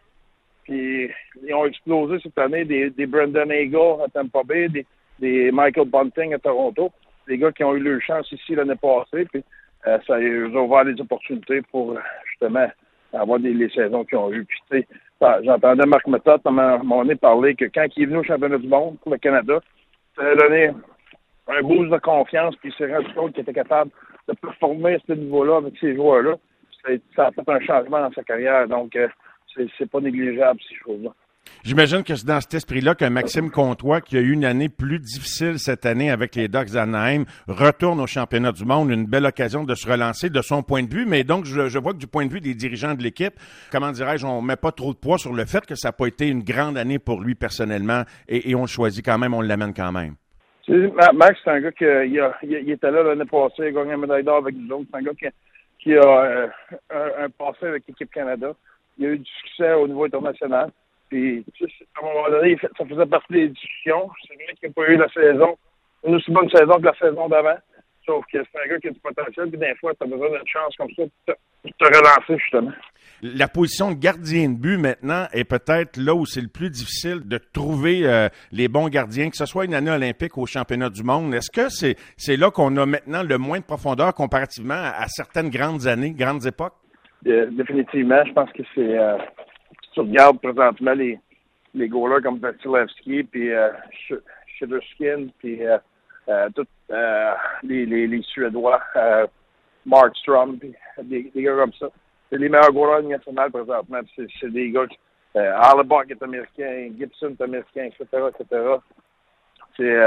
Puis 0.65 1.09
ils 1.41 1.53
ont 1.53 1.67
explosé 1.67 2.19
cette 2.21 2.37
année. 2.39 2.65
Des, 2.65 3.05
Brendan 3.05 3.49
Eagle 3.49 4.01
à 4.03 4.09
Tampa 4.09 4.43
Bay, 4.43 4.67
des, 5.19 5.51
Michael 5.53 5.87
Bunting 5.87 6.33
à 6.33 6.39
Toronto. 6.39 6.91
Des 7.29 7.37
gars 7.37 7.53
qui 7.53 7.63
ont 7.63 7.73
eu 7.75 7.79
leur 7.79 8.01
chance 8.01 8.29
ici 8.29 8.55
l'année 8.55 8.75
passée. 8.75 9.25
Puis 9.31 9.41
ça 9.85 10.15
a 10.15 10.19
ouvert 10.19 10.83
des 10.83 10.99
opportunités 10.99 11.61
pour 11.71 11.97
justement 12.29 12.67
avoir 13.13 13.39
des, 13.39 13.53
les 13.53 13.69
saisons 13.69 14.03
qu'ils 14.05 14.17
ont 14.17 14.31
eues. 14.31 14.45
Puis, 14.45 14.59
tu 14.71 14.79
sais, 14.79 14.87
j'entendais 15.43 15.85
Marc 15.85 16.07
Method 16.07 16.41
moment 16.45 17.03
donné 17.03 17.15
parler 17.15 17.55
que 17.55 17.65
quand 17.65 17.85
il 17.95 18.03
est 18.03 18.05
venu 18.07 18.17
au 18.19 18.23
championnat 18.23 18.57
du 18.57 18.67
monde 18.67 18.97
pour 18.99 19.11
le 19.11 19.17
Canada, 19.17 19.59
ça 20.15 20.23
a 20.23 20.35
donné 20.35 20.71
un 21.47 21.61
boost 21.61 21.91
de 21.91 21.97
confiance, 21.97 22.55
puis 22.57 22.69
il 22.69 22.75
s'est 22.75 22.93
rendu 22.93 23.13
compte 23.13 23.33
qu'il 23.33 23.41
était 23.41 23.53
capable 23.53 23.91
de 24.27 24.33
performer 24.33 24.95
à 24.95 24.99
ce 25.07 25.13
niveau-là 25.13 25.57
avec 25.57 25.75
ces 25.79 25.95
joueurs-là. 25.95 26.35
Ça 27.15 27.27
a 27.27 27.31
fait 27.31 27.49
un 27.49 27.59
changement 27.59 28.01
dans 28.01 28.11
sa 28.11 28.23
carrière, 28.23 28.67
donc 28.67 28.95
euh, 28.95 29.07
c'est 29.77 29.89
pas 29.89 29.99
négligeable, 29.99 30.59
ces 30.67 30.75
choses-là. 30.75 31.11
J'imagine 31.67 32.03
que 32.03 32.15
c'est 32.15 32.25
dans 32.25 32.39
cet 32.39 32.53
esprit-là 32.53 32.95
que 32.95 33.03
Maxime 33.03 33.51
Comtois, 33.51 33.99
qui 33.99 34.15
a 34.15 34.21
eu 34.21 34.31
une 34.31 34.45
année 34.45 34.69
plus 34.69 34.99
difficile 34.99 35.59
cette 35.59 35.85
année 35.85 36.09
avec 36.09 36.33
les 36.35 36.47
Ducks 36.47 36.71
d'Anaheim, 36.71 37.25
retourne 37.47 37.99
au 37.99 38.07
championnat 38.07 38.53
du 38.53 38.63
monde. 38.63 38.89
Une 38.89 39.05
belle 39.05 39.25
occasion 39.25 39.65
de 39.65 39.75
se 39.75 39.85
relancer 39.85 40.29
de 40.29 40.41
son 40.41 40.63
point 40.63 40.83
de 40.83 40.93
vue. 40.93 41.05
Mais 41.05 41.25
donc, 41.25 41.43
je, 41.43 41.77
vois 41.77 41.91
que 41.91 41.97
du 41.97 42.07
point 42.07 42.25
de 42.25 42.31
vue 42.31 42.39
des 42.39 42.53
dirigeants 42.53 42.93
de 42.93 43.03
l'équipe, 43.03 43.33
comment 43.69 43.91
dirais-je, 43.91 44.25
on 44.25 44.41
met 44.41 44.55
pas 44.55 44.71
trop 44.71 44.93
de 44.93 44.97
poids 44.97 45.17
sur 45.17 45.33
le 45.33 45.43
fait 45.43 45.65
que 45.65 45.75
ça 45.75 45.89
n'a 45.89 45.91
pas 45.91 46.07
été 46.07 46.29
une 46.29 46.41
grande 46.41 46.77
année 46.77 46.99
pour 46.99 47.19
lui 47.19 47.35
personnellement 47.35 48.03
et, 48.29 48.55
on 48.55 48.61
le 48.61 48.67
choisit 48.67 49.03
quand 49.03 49.17
même, 49.17 49.33
on 49.33 49.41
l'amène 49.41 49.73
quand 49.73 49.91
même. 49.91 50.15
Max, 51.13 51.39
c'est 51.43 51.51
un 51.51 51.59
gars 51.59 51.71
qui 51.71 51.83
il, 51.83 52.71
était 52.71 52.91
là 52.91 53.03
l'année 53.03 53.25
passée, 53.25 53.53
il 53.59 53.65
a 53.65 53.71
gagné 53.71 53.91
un 53.91 53.97
médaille 53.97 54.23
d'or 54.23 54.37
avec 54.37 54.55
nous 54.55 54.73
autres. 54.73 54.87
C'est 54.89 54.97
un 54.97 55.01
gars 55.01 55.31
qui, 55.79 55.95
a 55.95 56.01
euh, 56.01 56.47
un, 56.91 57.25
un 57.25 57.29
passé 57.29 57.65
avec 57.65 57.83
l'équipe 57.87 58.11
Canada. 58.11 58.53
Il 58.97 59.05
a 59.05 59.09
eu 59.09 59.17
du 59.19 59.31
succès 59.41 59.73
au 59.73 59.87
niveau 59.87 60.05
international. 60.05 60.71
Puis, 61.09 61.45
à 61.95 62.05
un 62.05 62.05
moment 62.05 62.29
donné, 62.29 62.57
ça 62.61 62.85
faisait 62.85 63.05
partie 63.05 63.33
des 63.33 63.47
discussions. 63.49 64.09
C'est 64.27 64.35
vrai 64.35 64.53
qu'il 64.59 64.69
n'y 64.69 64.71
a 64.71 64.73
pas 64.73 64.91
eu 64.91 64.97
la 64.97 65.09
saison, 65.09 65.57
une 66.05 66.15
aussi 66.15 66.31
bonne 66.31 66.49
saison 66.49 66.73
que 66.73 66.85
la 66.85 66.95
saison 66.95 67.29
d'avant. 67.29 67.57
Sauf 68.05 68.23
que 68.31 68.37
c'est 68.41 68.63
un 68.63 68.69
gars 68.69 68.79
qui 68.79 68.87
a 68.87 68.91
du 68.91 68.99
potentiel, 68.99 69.49
puis 69.49 69.59
des 69.59 69.75
fois, 69.75 69.93
tu 69.93 70.05
as 70.05 70.09
besoin 70.09 70.29
d'une 70.29 70.47
chance 70.47 70.73
comme 70.77 70.87
ça 70.95 71.03
pour 71.25 71.35
te, 71.35 71.69
te, 71.69 71.85
relancer, 71.85 72.41
justement. 72.41 72.71
La 73.21 73.49
position 73.49 73.91
de 73.91 73.95
gardien 73.95 74.49
de 74.49 74.55
but, 74.55 74.77
maintenant, 74.77 75.25
est 75.33 75.43
peut-être 75.43 75.97
là 75.97 76.15
où 76.15 76.25
c'est 76.25 76.39
le 76.39 76.47
plus 76.47 76.69
difficile 76.69 77.27
de 77.27 77.37
trouver 77.37 78.05
euh, 78.05 78.29
les 78.53 78.69
bons 78.69 78.87
gardiens, 78.87 79.29
que 79.29 79.35
ce 79.35 79.45
soit 79.45 79.65
une 79.65 79.73
année 79.73 79.91
olympique 79.91 80.37
ou 80.37 80.43
au 80.43 80.45
championnat 80.45 80.89
du 80.89 81.03
monde. 81.03 81.33
Est-ce 81.33 81.51
que 81.51 81.67
c'est 81.67 81.95
c'est 82.15 82.37
là 82.37 82.49
qu'on 82.49 82.77
a 82.77 82.85
maintenant 82.85 83.23
le 83.23 83.37
moins 83.37 83.59
de 83.59 83.65
profondeur 83.65 84.13
comparativement 84.13 84.75
à, 84.75 85.07
certaines 85.07 85.49
grandes 85.49 85.85
années, 85.85 86.11
grandes 86.11 86.45
époques? 86.45 86.75
Euh, 87.27 87.47
définitivement. 87.51 88.23
Je 88.25 88.31
pense 88.31 88.51
que 88.53 88.63
c'est... 88.73 88.97
Euh 88.97 89.17
tu 89.97 90.01
regardes 90.01 90.39
présentement 90.39 90.93
les, 90.93 91.19
les 91.73 91.87
goalers 91.87 92.21
comme 92.21 92.37
Vasilevski, 92.37 93.23
puis 93.23 93.51
euh, 93.51 93.71
puis 95.39 95.65
euh, 95.65 95.77
euh, 96.29 96.49
tous 96.55 96.67
euh, 96.91 97.33
les, 97.63 97.85
les, 97.87 98.05
les, 98.05 98.21
Suédois, 98.21 98.79
euh, 98.95 99.25
Markstrom, 99.85 100.59
puis 100.59 100.73
des, 101.01 101.31
des, 101.33 101.41
gars 101.41 101.55
comme 101.55 101.73
ça. 101.73 101.87
C'est 102.29 102.37
les 102.37 102.47
meilleurs 102.47 102.71
goalers 102.71 103.07
nationaux 103.07 103.49
présentement. 103.51 103.99
C'est 104.15 104.51
des 104.51 104.69
gars 104.69 104.85
qui, 104.85 104.99
euh, 105.35 105.53
Harlebuck 105.55 106.11
est 106.11 106.21
américain, 106.21 106.91
Gibson 106.97 107.35
est 107.39 107.43
américain, 107.43 107.85
etc., 107.85 108.05
etc. 108.29 108.61
C'est 109.75 109.97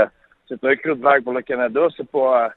c'est 0.49 0.65
un 0.65 0.77
cru 0.77 0.97
de 0.97 1.03
vague 1.03 1.25
pour 1.25 1.33
le 1.33 1.43
Canada. 1.43 1.89
C'est 1.97 2.09
pas 2.09 2.53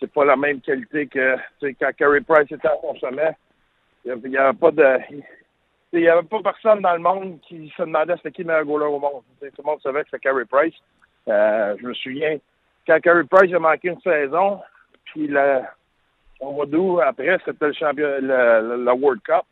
c'est 0.00 0.10
pas 0.10 0.24
la 0.24 0.36
même 0.36 0.60
qualité 0.62 1.06
que 1.06 1.36
quand 1.60 1.90
Carey 1.98 2.20
Price 2.22 2.50
était 2.50 2.68
à 2.68 2.76
son 2.80 2.94
sommet. 2.98 3.36
Il 4.04 4.14
n'y 4.30 4.36
avait 4.38 4.56
pas 4.56 4.70
de 4.70 4.98
il 5.92 6.00
n'y 6.00 6.08
avait 6.08 6.26
pas 6.26 6.42
personne 6.42 6.80
dans 6.80 6.92
le 6.92 6.98
monde 6.98 7.40
qui 7.40 7.72
se 7.76 7.82
demandait 7.82 8.14
c'était 8.16 8.32
qui 8.32 8.42
le 8.42 8.48
meilleur 8.48 8.64
goaler 8.64 8.86
au 8.86 8.98
monde. 8.98 9.22
tout 9.40 9.46
le 9.58 9.64
monde 9.64 9.80
savait 9.82 10.02
que 10.02 10.08
c'était 10.10 10.28
Carey 10.28 10.44
Price. 10.44 10.74
Euh, 11.28 11.76
je 11.80 11.86
me 11.86 11.94
souviens, 11.94 12.36
quand 12.86 13.00
Carey 13.00 13.24
Price 13.30 13.54
a 13.54 13.58
manqué 13.58 13.88
une 13.88 14.00
saison, 14.00 14.60
puis 15.04 15.26
le, 15.26 15.60
au 16.40 16.52
mois 16.52 16.66
d'août, 16.66 17.00
après, 17.00 17.38
c'était 17.44 17.66
le 17.66 17.72
champion, 17.72 18.08
le, 18.20 18.84
le, 18.84 18.92
World 18.92 19.22
Cup. 19.22 19.44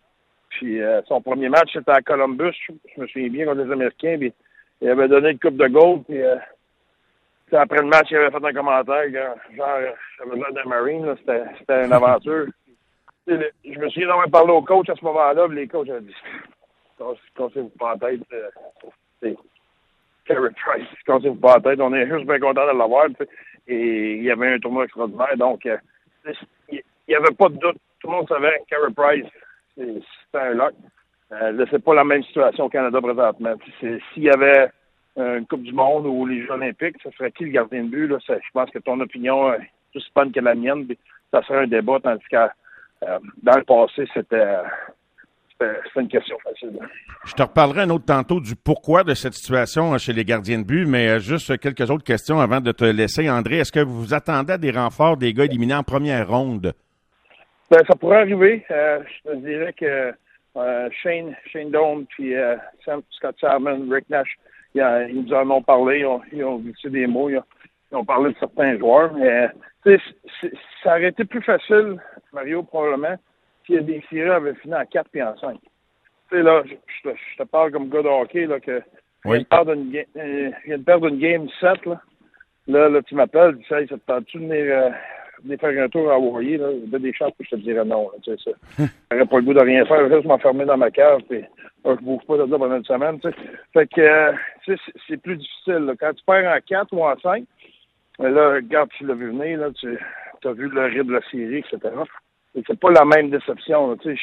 Puis 0.51 0.81
euh, 0.81 1.03
son 1.07 1.21
premier 1.21 1.49
match, 1.49 1.71
c'était 1.73 1.91
à 1.91 2.03
Columbus. 2.03 2.55
Je 2.69 3.01
me 3.01 3.07
souviens 3.07 3.29
bien 3.29 3.47
contre 3.47 3.63
les 3.63 3.73
Américains. 3.73 4.17
Puis 4.19 4.33
il 4.81 4.89
avait 4.89 5.09
donné 5.09 5.31
une 5.31 5.39
coupe 5.39 5.57
de 5.57 5.67
gold. 5.67 6.05
Puis 6.05 6.23
euh, 6.23 6.37
après 7.53 7.79
le 7.79 7.89
match, 7.89 8.09
il 8.11 8.17
avait 8.17 8.31
fait 8.31 8.45
un 8.45 8.53
commentaire, 8.53 9.11
genre, 9.13 9.37
j'avais 9.57 10.31
besoin 10.31 10.51
d'un 10.53 10.65
Marine. 10.65 11.15
C'était 11.19 11.85
une 11.85 11.93
aventure 11.93 12.47
je 13.27 13.79
me 13.79 13.89
souviens 13.89 14.09
d'avoir 14.09 14.31
parlé 14.31 14.53
au 14.53 14.63
coach 14.63 14.89
à 14.89 14.95
ce 14.95 15.05
moment-là, 15.05 15.47
les 15.49 15.67
coachs 15.67 15.89
ont 15.89 16.01
dit, 16.01 16.15
quand 16.99 17.55
vous 17.55 17.69
pas 17.79 17.95
en 17.95 17.99
tête, 17.99 18.21
Carey 20.27 20.51
Price 20.51 20.89
qui 20.99 21.05
continue 21.05 21.37
pas 21.37 21.55
la 21.55 21.61
tête. 21.61 21.81
On 21.81 21.95
est 21.95 22.07
juste 22.07 22.27
bien 22.27 22.41
content 22.41 22.67
de 22.67 22.79
l'avoir. 22.79 23.07
Et 23.69 24.17
il 24.17 24.25
y 24.25 24.31
avait 24.31 24.55
un 24.55 24.59
tournoi 24.59 24.85
extraordinaire. 24.85 25.37
Donc, 25.37 25.65
euh, 25.67 25.77
il 26.71 26.83
n'y 27.09 27.15
avait 27.15 27.35
pas 27.35 27.49
de 27.49 27.57
doute. 27.57 27.79
Tout 28.01 28.09
le 28.09 28.13
monde 28.13 28.29
savait 28.29 28.61
Carey 28.69 28.93
Price, 28.95 29.27
c'était 29.77 29.99
un 30.35 30.55
lock. 30.55 30.75
Euh, 31.33 31.67
c'est 31.71 31.83
pas 31.83 31.95
la 31.95 32.05
même 32.05 32.23
situation 32.23 32.65
au 32.65 32.69
Canada 32.69 33.01
présentement. 33.01 33.55
S'il 33.81 34.23
y 34.23 34.31
avait 34.31 34.71
une 35.17 35.47
Coupe 35.47 35.63
du 35.63 35.73
Monde 35.73 36.07
ou 36.07 36.27
les 36.27 36.43
Jeux 36.43 36.53
olympiques, 36.53 36.97
ce 37.03 37.11
serait 37.13 37.33
qui 37.33 37.45
le 37.45 37.51
gardien 37.51 37.85
de 37.85 37.89
but? 37.89 38.07
Là? 38.07 38.19
Je 38.29 38.51
pense 38.53 38.71
que 38.71 38.79
ton 38.79 39.01
opinion 39.01 39.53
est 39.55 39.71
aussi 39.95 40.11
bonne 40.15 40.31
que 40.31 40.41
la 40.41 40.55
mienne. 40.55 40.87
Ça 41.33 41.43
serait 41.43 41.63
un 41.63 41.67
débat, 41.67 41.99
tandis 42.01 42.25
que 42.31 42.37
euh, 43.03 43.19
dans 43.43 43.57
le 43.57 43.65
passé, 43.65 44.09
c'était 44.15 44.57
c'est 45.59 46.01
une 46.01 46.09
question 46.09 46.37
facile. 46.39 46.79
Je 47.25 47.33
te 47.33 47.43
reparlerai 47.43 47.83
un 47.83 47.91
autre 47.91 48.05
tantôt 48.05 48.41
du 48.41 48.57
pourquoi 48.57 49.05
de 49.05 49.15
cette 49.15 49.35
situation 49.35 49.95
euh, 49.95 49.99
chez 49.99 50.13
les 50.13 50.25
gardiens 50.25 50.59
de 50.59 50.65
but, 50.65 50.87
mais 50.87 51.09
euh, 51.09 51.19
juste 51.19 51.59
quelques 51.59 51.91
autres 51.91 52.05
questions 52.05 52.41
avant 52.41 52.61
de 52.61 52.73
te 52.73 52.85
laisser. 52.85 53.31
André, 53.31 53.59
est-ce 53.59 53.73
que 53.73 53.81
vous 53.81 54.01
vous 54.01 54.15
attendez 54.15 54.53
à 54.55 54.59
des 54.59 54.71
renforts 54.71 55.17
des 55.17 55.33
gars 55.33 55.45
éliminés 55.45 55.75
en 55.75 55.83
première 55.83 56.29
ronde? 56.29 56.75
Ben, 57.71 57.83
ça 57.89 57.97
pourrait 57.97 58.21
arriver. 58.21 58.65
Euh, 58.71 59.01
je 59.07 59.31
te 59.31 59.37
dirais 59.37 59.73
que 59.73 60.13
Shane, 61.03 61.35
Shane 61.53 61.71
Dome, 61.71 62.07
puis 62.09 62.33
Scott 63.11 63.37
Salmon, 63.39 63.87
Rick 63.91 64.09
Nash, 64.09 64.39
ils, 64.75 64.83
nous 65.13 65.33
en 65.35 65.51
ont 65.51 65.63
parlé, 65.63 65.99
ils 65.99 66.07
ont, 66.07 66.23
ils 66.33 66.43
ont 66.43 66.63
des 66.87 67.07
mots, 67.07 67.29
ils 67.29 67.37
ont, 67.37 67.45
parlé 68.07 68.33
de 68.33 68.39
certains 68.39 68.79
joueurs. 68.79 69.13
Mais, 69.15 69.49
ça 70.83 70.97
aurait 70.97 71.09
été 71.09 71.25
plus 71.25 71.43
facile, 71.43 72.01
Mario, 72.33 72.63
probablement, 72.63 73.17
puis 73.63 73.83
des 73.83 74.03
séries 74.11 74.31
avaient 74.31 74.55
fini 74.55 74.75
en 74.75 74.85
4 74.85 75.09
puis 75.11 75.23
en 75.23 75.37
5. 75.37 75.59
Tu 75.61 76.37
sais, 76.37 76.43
là, 76.43 76.63
je, 76.67 77.11
te 77.39 77.43
parle 77.45 77.71
comme 77.71 77.89
gars 77.89 78.03
de 78.03 78.09
hockey, 78.09 78.47
là, 78.47 78.59
que 78.59 78.83
oui. 79.25 79.47
Euh, 79.53 80.51
vient 80.67 80.79
de 80.79 80.85
perdre 80.85 81.09
une 81.09 81.19
game 81.19 81.49
7, 81.61 81.87
là. 81.87 82.01
Là, 82.69 82.89
là 82.89 83.03
tu 83.03 83.15
m'appelles, 83.15 83.57
tu 83.59 83.69
sais, 83.69 83.87
ça 83.87 83.97
te 83.97 84.07
tente-tu 84.07 84.39
de 84.39 84.45
venir, 84.45 84.93
euh, 85.49 85.57
faire 85.57 85.85
un 85.85 85.89
tour 85.89 86.11
à 86.11 86.15
Hawaii, 86.15 86.57
là? 86.57 86.69
A 86.93 86.99
des 86.99 87.13
chances 87.13 87.33
que 87.39 87.45
je 87.45 87.51
te 87.51 87.57
dirais 87.57 87.85
non, 87.85 88.11
tu 88.23 88.37
sais, 88.37 88.51
ça. 88.77 88.85
J'aurais 89.11 89.27
pas 89.27 89.37
le 89.37 89.43
goût 89.43 89.55
de 89.55 89.61
rien 89.61 89.85
faire, 89.85 90.09
juste 90.09 90.27
m'enfermer 90.27 90.65
dans 90.65 90.77
ma 90.77 90.91
cave, 90.91 91.23
puis 91.29 91.43
je 91.85 92.03
bouge 92.03 92.25
pas 92.27 92.37
de 92.37 92.45
là 92.45 92.59
pendant 92.59 92.77
une 92.77 92.85
semaine, 92.85 93.21
tu 93.21 93.29
sais. 93.31 93.37
Fait 93.73 93.87
que, 93.89 94.01
euh, 94.01 94.33
c'est 95.09 95.17
plus 95.17 95.37
difficile, 95.37 95.87
là. 95.87 95.95
Quand 95.99 96.13
tu 96.13 96.25
perds 96.25 96.57
en 96.57 96.59
4 96.61 96.93
ou 96.93 97.05
en 97.05 97.17
5, 97.19 97.45
là, 98.19 98.55
regarde, 98.55 98.91
tu 98.97 99.07
l'as 99.07 99.15
vu 99.15 99.29
venir, 99.29 99.61
là, 99.61 99.71
tu 99.73 99.99
as 100.45 100.53
vu 100.53 100.69
le 100.69 100.85
rythme 100.85 101.09
de 101.09 101.13
la 101.15 101.31
série, 101.31 101.59
etc 101.59 101.91
c'est 102.67 102.81
pas 102.81 102.91
la 102.91 103.05
même 103.05 103.31
déception. 103.31 103.97
Tu 103.99 104.17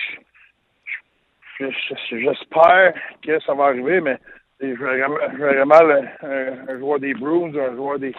sais, 1.60 1.72
j'espère 2.10 2.94
que 3.22 3.40
ça 3.42 3.54
va 3.54 3.66
arriver, 3.66 4.02
mais 4.02 4.18
je 4.60 4.74
verrais 4.74 5.66
mal 5.66 6.18
un, 6.22 6.80
joueur 6.80 7.00
des 7.00 7.14
Bruins, 7.14 7.54
un 7.56 7.76
joueur 7.76 8.00
des, 8.00 8.14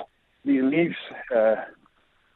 des 0.45 0.61
Leafs 0.61 0.97
euh, 1.33 1.57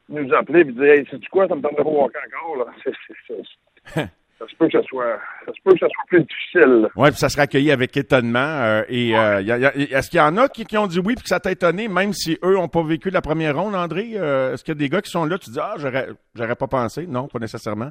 nous 0.09 0.33
appeler 0.35 0.61
et 0.61 0.65
dire 0.65 0.83
Hey, 0.83 1.07
c'est 1.11 1.25
quoi, 1.29 1.47
ça 1.47 1.55
me 1.55 1.61
tente 1.61 1.77
de 1.77 1.83
voir 1.83 2.09
encore 2.09 2.57
là. 2.57 4.09
ça 4.39 4.47
se 4.47 4.55
peut 4.57 4.69
que 4.69 4.81
ce 4.81 4.87
soit 4.87 5.19
ça 5.47 5.53
se 5.53 5.61
peut 5.65 5.73
que 5.73 5.79
ce 5.81 5.87
soit 5.87 6.05
plus 6.07 6.23
difficile. 6.23 6.89
Oui, 6.97 7.11
puis 7.11 7.19
ça 7.19 7.29
sera 7.29 7.43
accueilli 7.43 7.71
avec 7.73 7.97
étonnement. 7.97 8.39
Euh, 8.39 8.83
et 8.89 9.17
euh, 9.17 9.41
est-ce 9.41 10.11
qu'il 10.11 10.19
y 10.19 10.23
en 10.23 10.37
a 10.37 10.49
qui, 10.49 10.65
qui 10.65 10.79
ont 10.79 10.87
dit 10.87 11.01
oui 11.01 11.15
puis 11.15 11.25
que 11.25 11.29
ça 11.29 11.41
t'a 11.41 11.51
étonné, 11.51 11.89
même 11.89 12.13
si 12.13 12.39
eux 12.45 12.55
n'ont 12.55 12.69
pas 12.69 12.83
vécu 12.83 13.11
la 13.11 13.21
première 13.21 13.57
ronde, 13.57 13.75
André? 13.75 14.13
est-ce 14.13 14.63
qu'il 14.63 14.75
y 14.75 14.77
a 14.77 14.79
des 14.79 14.89
gars 14.89 15.03
qui 15.03 15.11
sont 15.11 15.25
là, 15.25 15.39
tu 15.39 15.51
dis 15.51 15.59
Ah, 15.61 15.75
j'aurais 15.77 16.09
j'aurais 16.35 16.57
pas 16.57 16.67
pensé? 16.67 17.07
Non, 17.07 17.29
pas 17.29 17.39
nécessairement. 17.39 17.91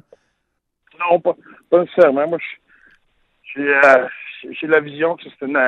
Non, 0.98 1.20
pas, 1.20 1.36
pas 1.70 1.80
nécessairement. 1.80 2.26
Moi, 2.26 2.38
j'ai 3.54 3.80
j'ai 4.60 4.66
la 4.66 4.80
vision 4.80 5.16
que 5.16 5.24
c'est 5.24 5.46
une, 5.46 5.58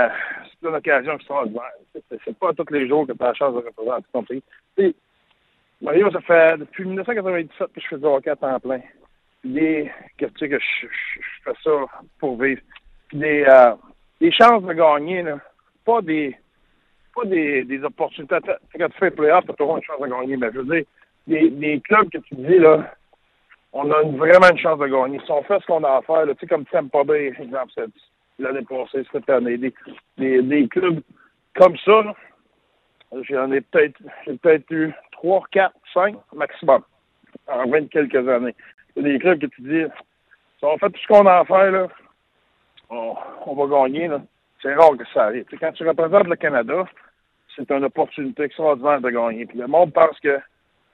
une 0.63 0.75
occasion 0.75 1.15
extraordinaire. 1.15 1.73
C'est 1.93 2.39
pas 2.39 2.53
tous 2.53 2.73
les 2.73 2.89
jours 2.89 3.07
que 3.07 3.13
tu 3.13 3.23
as 3.23 3.27
la 3.27 3.35
chance 3.35 3.55
de 3.55 3.59
représenter 3.59 4.07
ton 4.13 4.23
pays. 4.23 4.43
Mario, 5.81 6.11
ça 6.11 6.21
fait 6.21 6.59
depuis 6.59 6.85
1997 6.85 7.73
que 7.73 7.81
je 7.81 7.89
fais 7.89 7.99
du 7.99 8.05
hockey 8.05 8.31
à 8.31 8.37
temps 8.37 8.61
plein. 8.61 8.81
Puis 9.43 9.89
que 10.19 10.27
tu 10.27 10.39
sais 10.39 10.49
que 10.49 10.59
je, 10.59 10.87
fais 11.45 11.53
ça 11.63 11.71
pour 12.19 12.41
vivre? 12.41 12.61
Des, 13.13 13.45
euh, 13.49 14.31
chances 14.31 14.63
de 14.63 14.73
gagner, 14.73 15.23
là. 15.23 15.39
Pas 15.85 16.03
des 16.03 16.37
pas 17.15 17.25
des, 17.25 17.65
des 17.65 17.83
opportunités. 17.83 18.37
Quand 18.79 18.89
tu 18.89 18.99
fais 18.99 19.11
playoff, 19.11 19.45
tu 19.45 19.51
as 19.51 19.55
toujours 19.55 19.79
une 19.79 19.83
chance 19.83 20.01
de 20.01 20.07
gagner. 20.07 20.37
Mais 20.37 20.51
je 20.53 20.61
veux 20.61 20.75
dire, 20.77 20.85
des 21.27 21.81
clubs 21.81 22.09
que 22.11 22.19
tu 22.19 22.35
dis 22.37 22.59
là, 22.59 22.95
on 23.73 23.91
a 23.91 24.03
vraiment 24.03 24.51
une 24.51 24.59
chance 24.59 24.79
de 24.79 24.87
gagner. 24.87 25.21
Si 25.25 25.31
on 25.31 25.43
fait 25.43 25.61
ce 25.61 25.67
qu'on 25.67 25.85
a 25.85 25.97
à 25.97 26.03
faire, 26.03 26.27
là, 26.27 26.35
tu 26.35 26.41
sais, 26.41 26.47
comme 26.47 26.65
Tampa 26.67 27.05
Bay, 27.05 27.33
exemple, 27.39 27.73
l'année 28.39 28.65
passée, 28.69 29.05
cette 29.13 29.29
année, 29.31 29.59
des, 29.59 29.75
des, 30.19 30.43
des 30.43 30.69
clubs 30.69 31.01
comme 31.55 31.77
ça, 31.79 32.15
j'en 33.29 33.53
ai 33.53 33.61
peut-être 33.61 34.01
j'ai 34.27 34.37
peut-être 34.37 34.71
eu 34.71 34.93
3, 35.13 35.45
4, 35.51 35.75
5 35.95 36.17
maximum 36.35 36.83
en 37.47 37.69
20 37.69 37.91
quelques 37.91 38.29
années. 38.29 38.55
Il 38.97 39.03
y 39.03 39.11
a 39.11 39.13
des 39.13 39.19
clubs 39.19 39.41
que 39.41 39.47
tu 39.47 39.63
dis, 39.63 39.85
si 40.59 40.65
on 40.65 40.79
fait 40.79 40.91
tout 40.91 41.01
ce 41.01 41.07
qu'on 41.07 41.27
a 41.27 41.41
à 41.41 41.45
faire, 41.45 41.71
là, 41.71 41.89
on, 42.91 43.55
va 43.55 43.67
gagner. 43.67 44.09
Là. 44.09 44.21
C'est 44.61 44.75
rare 44.75 44.97
que 44.97 45.05
ça 45.15 45.25
arrive. 45.25 45.45
quand 45.59 45.73
tu 45.73 45.87
représentes 45.87 46.27
le 46.27 46.37
Canada, 46.37 46.85
c'est 47.57 47.71
une 47.71 47.85
opportunité 47.85 48.45
extraordinaire 48.45 49.01
de 49.01 49.11
gagner. 49.11 49.47
Puis 49.47 49.59
le 49.59 49.67
monde 49.67 49.93
pense 49.93 50.19
que 50.21 50.39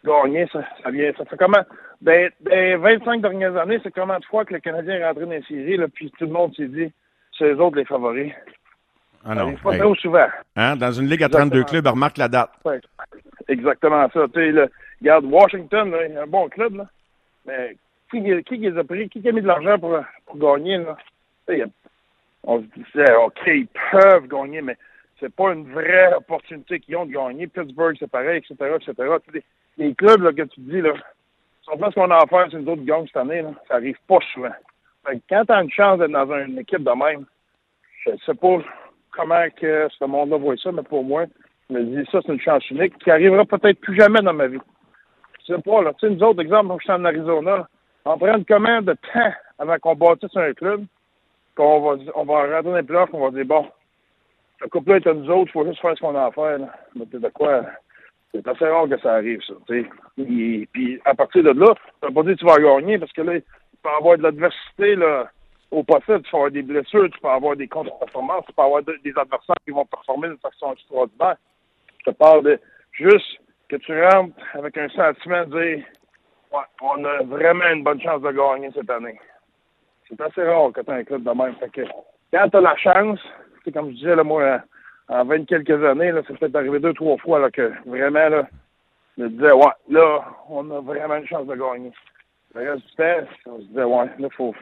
gagner, 0.05 0.47
ça, 0.53 0.65
ça 0.83 0.91
vient. 0.91 1.11
Ça 1.17 1.25
fait 1.25 1.37
comment? 1.37 1.65
Ben, 2.01 2.31
ben 2.41 2.79
25 2.79 3.23
dernières 3.23 3.57
années, 3.57 3.81
c'est 3.83 3.93
comment 3.93 4.19
de 4.19 4.25
fois 4.27 4.45
que 4.45 4.55
le 4.55 4.61
Canadien 4.61 4.95
est 4.95 5.07
rentré 5.07 5.25
dans 5.25 5.31
les 5.31 5.43
séries, 5.43 5.79
là, 5.79 5.87
puis 5.89 6.13
tout 6.19 6.27
le 6.27 6.33
monde 6.33 6.55
s'est 6.55 6.69
dit, 6.69 6.93
c'est 7.37 7.45
eux 7.45 7.61
autres 7.61 7.77
les 7.77 7.85
favoris. 7.85 8.33
Ah 9.25 9.35
non. 9.35 9.55
Pas 9.57 9.79
trop 9.79 9.95
souvent. 9.97 10.29
Hein? 10.55 10.77
Dans 10.77 10.93
une 10.93 11.09
ligue 11.09 11.25
à 11.25 11.29
32 11.29 11.65
clubs, 11.65 11.87
remarque 11.87 12.19
la 12.19 12.29
date. 12.29 12.51
Ouais. 12.65 12.81
Exactement 13.49 14.09
ça. 14.13 14.27
Tu 14.33 14.53
sais, 14.55 14.69
regarde, 15.01 15.25
Washington, 15.25 15.91
là, 15.91 16.23
un 16.23 16.27
bon 16.27 16.49
club, 16.49 16.77
là. 16.77 16.87
Mais 17.47 17.77
qui, 18.11 18.43
qui 18.45 18.57
les 18.57 18.79
a 18.79 18.85
pris? 18.85 19.09
Qui 19.09 19.29
a 19.29 19.33
mis 19.33 19.43
de 19.43 19.47
l'argent 19.47 19.79
pour, 19.79 19.99
pour 20.27 20.37
gagner, 20.39 20.79
là? 20.79 20.97
on 22.45 22.61
se 22.61 22.67
disait, 22.77 23.15
OK, 23.17 23.41
ils 23.47 23.69
peuvent 23.91 24.29
gagner, 24.29 24.63
mais 24.63 24.77
c'est 25.19 25.35
pas 25.35 25.53
une 25.53 25.71
vraie 25.73 26.15
opportunité 26.15 26.81
qu'ils 26.81 26.97
ont 26.97 27.07
de 27.07 27.13
gagner. 27.13 27.47
Pittsburgh, 27.47 27.97
c'est 27.99 28.11
pareil, 28.11 28.39
etc., 28.39 28.77
etc. 28.77 29.43
Les, 29.79 29.95
clubs 29.95 30.23
là, 30.23 30.33
que 30.33 30.43
tu 30.43 30.61
dis, 30.61 30.81
là, 30.81 30.93
on 31.69 31.79
fait 31.79 31.91
ce 31.91 31.95
qu'on 31.95 32.11
a 32.11 32.17
à 32.17 32.27
faire, 32.27 32.47
c'est 32.51 32.59
une 32.59 32.69
autre 32.69 32.85
gang 32.85 33.07
cette 33.07 33.17
année, 33.17 33.45
ça 33.67 33.75
arrive 33.75 33.99
pas 34.07 34.19
souvent. 34.33 34.55
Fait 35.05 35.17
que 35.17 35.23
quand 35.29 35.45
tu 35.45 35.53
as 35.53 35.63
une 35.63 35.71
chance 35.71 35.99
d'être 35.99 36.13
dans 36.13 36.33
une 36.33 36.59
équipe 36.59 36.85
de 36.85 36.91
même, 36.91 37.27
je 38.05 38.11
sais 38.25 38.35
pas 38.35 38.59
comment 39.11 39.47
que 39.57 39.89
ce 39.99 40.05
monde-là 40.05 40.37
voit 40.37 40.57
ça, 40.57 40.71
mais 40.71 40.83
pour 40.83 41.03
moi, 41.03 41.25
je 41.69 41.75
me 41.75 41.83
dis, 41.83 42.09
ça, 42.11 42.21
c'est 42.25 42.33
une 42.33 42.41
chance 42.41 42.69
unique 42.71 42.97
qui 42.99 43.11
arrivera 43.11 43.45
peut-être 43.45 43.81
plus 43.81 43.97
jamais 43.97 44.21
dans 44.21 44.33
ma 44.33 44.47
vie. 44.47 44.61
Je 45.41 45.55
sais 45.55 45.63
pas, 45.63 45.83
là. 45.83 45.93
Tu 45.95 46.07
sais, 46.07 46.15
nous 46.15 46.23
autres, 46.23 46.43
exemple, 46.43 46.75
je 46.79 46.85
suis 46.85 46.93
en 46.93 47.05
Arizona, 47.05 47.69
on 48.07 48.19
prend 48.19 48.43
combien 48.49 48.83
de 48.83 48.93
temps 48.93 49.33
avant 49.59 49.79
qu'on 49.79 49.97
bâtisse 49.97 50.37
un 50.37 50.53
club, 50.55 50.85
qu'on 51.57 51.81
va, 51.81 52.03
on 52.15 52.25
va 52.25 52.43
rentrer 52.43 52.63
dans 52.63 52.77
les 52.77 52.83
playoffs, 52.83 53.11
on 53.13 53.25
va 53.25 53.31
dire, 53.31 53.45
bon, 53.45 53.67
le 54.61 54.69
couple-là 54.69 54.97
est 54.97 55.07
à 55.07 55.15
nous 55.15 55.29
autres, 55.29 55.51
il 55.51 55.53
faut 55.53 55.67
juste 55.67 55.81
faire 55.81 55.97
ce 55.97 56.01
qu'on 56.01 56.15
a 56.15 56.27
à 56.27 56.31
faire, 56.31 56.59
là. 56.59 56.73
Mais 56.95 57.05
de 57.07 57.29
quoi? 57.29 57.63
C'est 58.33 58.47
assez 58.47 58.67
rare 58.67 58.89
que 58.89 58.99
ça 59.01 59.15
arrive, 59.15 59.41
ça. 59.43 59.55
Et, 59.75 60.69
puis, 60.73 61.01
à 61.05 61.15
partir 61.15 61.43
de 61.43 61.51
là, 61.51 61.75
ça 62.01 62.11
pas 62.11 62.23
dire 62.23 62.35
que 62.35 62.41
tu 62.41 62.47
vas 62.47 62.59
gagner, 62.59 62.99
parce 62.99 63.13
que 63.13 63.23
là, 63.23 63.41
tu 63.41 63.47
peux 63.83 63.89
avoir 63.89 64.19
de 64.19 64.23
l'adversité, 64.23 64.95
là, 64.95 65.29
au 65.71 65.83
possible, 65.83 66.23
tu 66.23 66.31
peux 66.31 66.37
avoir 66.37 66.51
des 66.51 66.63
blessures, 66.63 67.11
tu 67.11 67.21
peux 67.21 67.29
avoir 67.29 67.57
des 67.57 67.67
contre-performances, 67.67 68.45
tu 68.47 68.53
peux 68.53 68.63
avoir 68.63 68.83
des 68.83 69.13
adversaires 69.17 69.57
qui 69.65 69.73
vont 69.73 69.85
performer 69.85 70.29
d'une 70.29 70.39
façon 70.39 70.73
extraordinaire. 70.73 71.37
Je 71.99 72.11
te 72.11 72.17
parle 72.17 72.45
de 72.45 72.61
juste 72.93 73.41
que 73.69 73.77
tu 73.77 74.01
rentres 74.01 74.37
avec 74.55 74.77
un 74.79 74.89
sentiment 74.91 75.45
de 75.45 75.61
dire 75.61 75.85
on 76.83 77.05
a 77.05 77.23
vraiment 77.23 77.69
une 77.73 77.83
bonne 77.83 78.01
chance 78.01 78.23
de 78.23 78.31
gagner 78.31 78.71
cette 78.75 78.91
année. 78.91 79.19
C'est 80.09 80.21
assez 80.21 80.43
rare 80.43 80.73
que 80.73 80.81
tu 80.81 80.91
aies 80.91 80.95
un 80.95 81.05
club 81.05 81.25
de 81.25 81.31
même. 81.31 81.55
Que 81.73 81.83
quand 82.33 82.49
tu 82.49 82.57
as 82.57 82.61
la 82.61 82.77
chance, 82.77 83.21
c'est 83.65 83.73
comme 83.73 83.91
je 83.91 83.97
disais, 83.97 84.17
là, 84.17 84.25
moi, 84.25 84.61
en 85.09 85.25
20 85.25 85.47
quelques 85.47 85.85
années, 85.85 86.13
là, 86.13 86.23
c'est 86.27 86.39
peut-être 86.39 86.57
arrivé 86.57 86.79
deux, 86.79 86.95
trois 86.95 87.17
fois 87.19 87.39
là, 87.39 87.51
que 87.51 87.73
vraiment, 87.87 88.29
là, 88.29 88.49
je 89.17 89.25
me 89.25 89.29
disais, 89.31 89.53
ouais, 89.53 89.73
là, 89.89 90.25
on 90.49 90.71
a 90.71 90.81
vraiment 90.81 91.17
une 91.17 91.27
chance 91.27 91.47
de 91.47 91.55
gagner. 91.55 91.93
Le 92.55 92.71
reste 92.71 92.87
du 92.87 92.95
temps, 92.95 93.31
on 93.47 93.59
se 93.59 93.65
disait, 93.65 93.85
ouais, 93.85 94.11
là, 94.19 94.29
faut, 94.37 94.55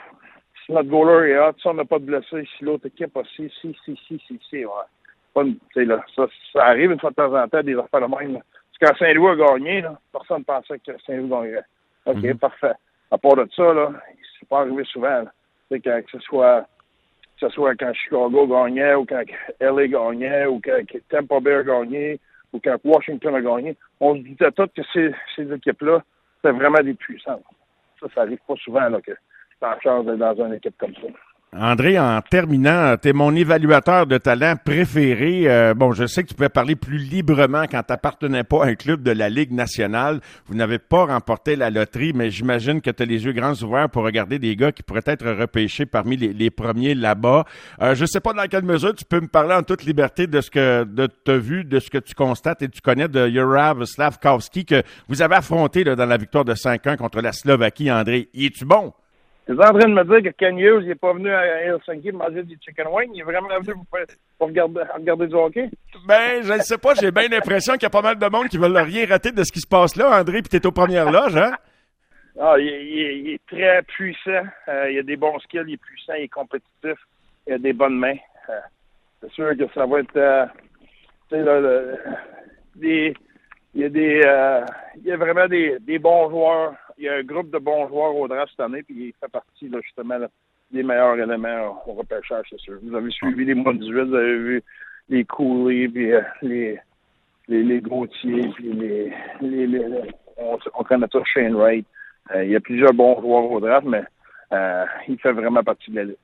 si 0.64 0.72
notre 0.72 0.88
goaler 0.88 1.30
est 1.30 1.38
hot, 1.38 1.52
si 1.58 1.66
on 1.66 1.74
n'a 1.74 1.84
pas 1.84 1.98
de 1.98 2.04
blessés, 2.04 2.48
si 2.56 2.64
l'autre 2.64 2.86
équipe 2.86 3.16
a 3.16 3.22
si, 3.36 3.52
si, 3.60 3.76
si, 3.84 3.98
si, 4.06 4.40
si, 4.48 4.64
ouais. 4.64 5.84
là, 5.84 6.04
ça, 6.16 6.26
arrive 6.64 6.92
une 6.92 7.00
fois 7.00 7.10
de 7.10 7.16
temps 7.16 7.34
en 7.34 7.48
temps, 7.48 7.62
des 7.62 7.78
affaires 7.78 8.08
de 8.08 8.16
même. 8.16 8.34
Parce 8.34 8.78
que 8.80 8.86
quand 8.86 9.06
Saint-Louis 9.06 9.30
a 9.30 9.36
gagné, 9.36 9.80
là, 9.82 9.98
personne 10.12 10.38
ne 10.38 10.44
pensait 10.44 10.78
que 10.78 10.92
Saint-Louis 11.06 11.28
gagnerait. 11.28 11.64
OK, 12.06 12.16
mm-hmm. 12.16 12.38
parfait. 12.38 12.74
À 13.10 13.18
part 13.18 13.36
de 13.36 13.48
ça, 13.54 13.72
là, 13.72 13.92
c'est 14.38 14.48
pas 14.48 14.60
arrivé 14.60 14.84
souvent. 14.84 15.24
C'est 15.70 15.80
que, 15.80 16.00
que 16.00 16.10
ce 16.10 16.18
soit 16.20 16.66
que 17.40 17.48
ce 17.48 17.54
soit 17.54 17.74
quand 17.74 17.92
Chicago 17.94 18.46
gagnait 18.46 18.94
ou 18.94 19.04
quand 19.04 19.22
LA 19.60 19.88
gagnait 19.88 20.46
ou 20.46 20.60
quand 20.64 20.80
Tampa 21.08 21.40
Bay 21.40 21.54
a 21.54 21.62
gagné 21.62 22.20
ou 22.52 22.60
quand 22.62 22.76
Washington 22.84 23.34
a 23.34 23.40
gagné, 23.40 23.76
on 23.98 24.14
se 24.14 24.20
disait 24.20 24.52
tous 24.52 24.68
que 24.68 24.82
ces, 24.92 25.12
ces 25.34 25.52
équipes-là, 25.52 26.02
c'était 26.36 26.56
vraiment 26.56 26.82
des 26.82 26.94
puissantes. 26.94 27.42
Ça, 28.00 28.06
ça 28.14 28.20
arrive 28.22 28.38
pas 28.46 28.54
souvent 28.56 28.88
là, 28.88 29.00
que 29.00 29.10
tu 29.10 29.16
as 29.62 29.80
chance 29.80 30.06
d'être 30.06 30.18
dans 30.18 30.46
une 30.46 30.54
équipe 30.54 30.78
comme 30.78 30.94
ça. 30.94 31.08
André, 31.56 32.00
en 32.00 32.20
terminant, 32.20 32.96
tu 33.00 33.10
es 33.10 33.12
mon 33.12 33.32
évaluateur 33.32 34.06
de 34.06 34.18
talent 34.18 34.56
préféré. 34.56 35.44
Euh, 35.46 35.72
bon, 35.72 35.92
je 35.92 36.04
sais 36.04 36.24
que 36.24 36.28
tu 36.28 36.34
pouvais 36.34 36.48
parler 36.48 36.74
plus 36.74 36.98
librement 36.98 37.64
quand 37.70 37.80
tu 37.82 37.92
n'appartenais 37.92 38.42
pas 38.42 38.64
à 38.64 38.68
un 38.68 38.74
club 38.74 39.04
de 39.04 39.12
la 39.12 39.28
Ligue 39.28 39.52
nationale. 39.52 40.20
Vous 40.46 40.56
n'avez 40.56 40.80
pas 40.80 41.04
remporté 41.04 41.54
la 41.54 41.70
loterie, 41.70 42.12
mais 42.12 42.30
j'imagine 42.30 42.80
que 42.80 42.90
tu 42.90 43.04
as 43.04 43.06
les 43.06 43.24
yeux 43.24 43.32
grands 43.32 43.54
ouverts 43.62 43.88
pour 43.88 44.02
regarder 44.02 44.40
des 44.40 44.56
gars 44.56 44.72
qui 44.72 44.82
pourraient 44.82 45.02
être 45.06 45.30
repêchés 45.30 45.86
parmi 45.86 46.16
les, 46.16 46.50
premiers 46.50 46.94
là-bas. 46.94 47.44
Euh, 47.80 47.94
je 47.94 48.02
ne 48.02 48.06
sais 48.06 48.20
pas 48.20 48.32
dans 48.32 48.46
quelle 48.48 48.64
mesure 48.64 48.92
tu 48.92 49.04
peux 49.04 49.20
me 49.20 49.28
parler 49.28 49.54
en 49.54 49.62
toute 49.62 49.84
liberté 49.84 50.26
de 50.26 50.40
ce 50.40 50.50
que 50.50 50.82
de 50.82 51.08
as 51.28 51.36
vu, 51.36 51.62
de 51.62 51.78
ce 51.78 51.88
que 51.88 51.98
tu 51.98 52.16
constates 52.16 52.62
et 52.62 52.68
tu 52.68 52.80
connais 52.80 53.06
de 53.06 53.28
Jurav 53.28 53.84
Slavkovski 53.84 54.64
que 54.64 54.82
vous 55.06 55.22
avez 55.22 55.36
affronté 55.36 55.84
dans 55.84 56.06
la 56.06 56.16
victoire 56.16 56.44
de 56.44 56.54
5-1 56.54 56.96
contre 56.96 57.20
la 57.20 57.32
Slovaquie, 57.32 57.92
André. 57.92 58.28
Y 58.34 58.46
es-tu 58.46 58.64
bon? 58.64 58.92
Tu 59.46 59.52
es 59.52 59.56
en 59.56 59.78
train 59.78 59.88
de 59.88 59.94
me 59.94 60.04
dire 60.04 60.32
que 60.32 60.36
Ken 60.36 60.58
Hughes 60.58 60.86
n'est 60.86 60.94
pas 60.94 61.12
venu 61.12 61.30
à 61.30 61.44
Helsinki 61.62 62.12
manger 62.12 62.44
du 62.44 62.56
chicken 62.64 62.86
wing? 62.90 63.10
Il 63.12 63.20
est 63.20 63.24
vraiment 63.24 63.48
venu 63.60 63.74
pour, 64.38 64.48
regarder, 64.48 64.80
regarder, 64.94 65.26
du 65.26 65.34
hockey? 65.34 65.68
Ben, 66.06 66.42
je 66.42 66.52
ne 66.54 66.58
sais 66.60 66.78
pas. 66.78 66.94
J'ai 66.94 67.10
bien 67.10 67.28
l'impression 67.28 67.74
qu'il 67.74 67.82
y 67.82 67.86
a 67.86 67.90
pas 67.90 68.00
mal 68.00 68.18
de 68.18 68.26
monde 68.26 68.48
qui 68.48 68.56
veulent 68.56 68.76
rien 68.76 69.06
rater 69.06 69.32
de 69.32 69.44
ce 69.44 69.52
qui 69.52 69.60
se 69.60 69.68
passe 69.68 69.96
là, 69.96 70.18
André, 70.18 70.40
puis 70.40 70.48
tu 70.48 70.56
es 70.56 70.66
aux 70.66 70.72
premières 70.72 71.10
loges, 71.10 71.36
hein? 71.36 71.52
Ah, 72.40 72.54
il, 72.58 73.34
est, 73.34 73.46
très 73.46 73.82
puissant. 73.82 74.44
Euh, 74.68 74.90
il 74.90 74.98
a 74.98 75.02
des 75.02 75.16
bons 75.16 75.38
skills, 75.40 75.64
il 75.68 75.74
est 75.74 75.76
puissant, 75.76 76.14
il 76.14 76.24
est 76.24 76.28
compétitif. 76.28 76.98
Il 77.46 77.52
a 77.52 77.58
des 77.58 77.72
bonnes 77.74 77.98
mains. 77.98 78.16
Euh, 78.48 78.60
c'est 79.20 79.30
sûr 79.32 79.56
que 79.56 79.64
ça 79.74 79.84
va 79.84 80.00
être... 80.00 80.16
Euh, 80.16 80.46
tu 81.28 81.36
sais, 81.36 81.42
là, 81.42 81.60
des, 82.76 83.14
il 83.74 83.80
y 83.82 83.84
a 83.84 83.88
des... 83.90 84.22
il 84.96 85.06
y 85.06 85.12
a 85.12 85.16
vraiment 85.16 85.46
des, 85.46 85.76
des 85.80 85.98
bons 85.98 86.30
joueurs 86.30 86.74
il 86.98 87.04
y 87.04 87.08
a 87.08 87.14
un 87.14 87.22
groupe 87.22 87.50
de 87.50 87.58
bons 87.58 87.88
joueurs 87.88 88.14
au 88.16 88.28
draft 88.28 88.50
cette 88.50 88.64
année, 88.64 88.82
puis 88.82 89.08
il 89.08 89.14
fait 89.20 89.30
partie 89.30 89.70
justement 89.82 90.18
des 90.70 90.82
meilleurs 90.82 91.18
éléments 91.18 91.82
au 91.86 91.92
repêchage, 91.92 92.46
c'est 92.50 92.60
sûr. 92.60 92.78
Vous 92.82 92.94
avez 92.94 93.10
suivi 93.10 93.44
les 93.44 93.54
mois 93.54 93.72
18, 93.72 93.90
vous 93.90 94.14
avez 94.14 94.38
vu 94.38 94.62
les 95.08 95.24
Cooley, 95.24 95.88
puis 95.88 96.12
euh, 96.12 96.20
les, 96.42 96.78
les, 97.48 97.62
les 97.62 97.80
puis 97.80 98.72
les, 98.72 99.66
les, 99.66 99.86
on, 100.36 100.58
on 100.74 100.84
connaît 100.84 101.06
ça 101.12 101.18
Shane 101.32 101.54
Wright. 101.54 101.86
Euh, 102.34 102.44
il 102.44 102.52
y 102.52 102.56
a 102.56 102.60
plusieurs 102.60 102.94
bons 102.94 103.20
joueurs 103.20 103.50
au 103.50 103.60
draft, 103.60 103.86
mais 103.86 104.02
euh, 104.52 104.84
il 105.08 105.18
fait 105.18 105.32
vraiment 105.32 105.62
partie 105.62 105.90
de 105.90 106.00
l'élite. 106.00 106.18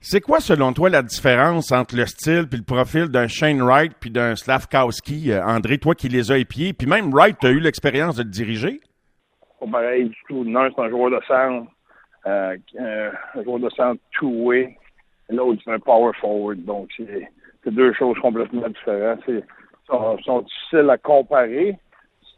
C'est 0.00 0.20
quoi, 0.20 0.40
selon 0.40 0.74
toi, 0.74 0.90
la 0.90 1.02
différence 1.02 1.72
entre 1.72 1.96
le 1.96 2.04
style 2.06 2.46
puis 2.48 2.58
le 2.58 2.64
profil 2.64 3.08
d'un 3.08 3.26
Shane 3.26 3.62
Wright 3.62 3.92
puis 3.98 4.10
d'un 4.10 4.36
Slavkowski, 4.36 5.32
André, 5.34 5.78
toi 5.78 5.94
qui 5.94 6.08
les 6.08 6.30
as 6.30 6.36
épiés, 6.36 6.74
puis 6.74 6.86
même 6.86 7.10
Wright, 7.12 7.38
tu 7.40 7.46
as 7.46 7.50
eu 7.50 7.60
l'expérience 7.60 8.16
de 8.16 8.22
le 8.22 8.28
diriger? 8.28 8.80
Pas 9.60 9.66
pareil 9.66 10.08
du 10.08 10.16
tout. 10.28 10.44
L'un, 10.44 10.70
c'est 10.70 10.80
un 10.80 10.90
joueur 10.90 11.10
de 11.10 11.20
centre, 11.26 11.70
euh, 12.26 12.56
un 13.34 13.42
joueur 13.42 13.58
de 13.58 13.70
centre 13.70 14.00
two-way. 14.12 14.76
L'autre, 15.30 15.60
c'est 15.64 15.72
un 15.72 15.78
power 15.78 16.12
forward. 16.20 16.64
Donc, 16.64 16.88
c'est 16.96 17.30
deux 17.66 17.92
choses 17.94 18.18
complètement 18.20 18.68
différentes. 18.68 19.20
Sont, 19.86 20.18
sont, 20.18 20.40
difficiles 20.40 20.90
à 20.90 20.98
comparer. 20.98 21.78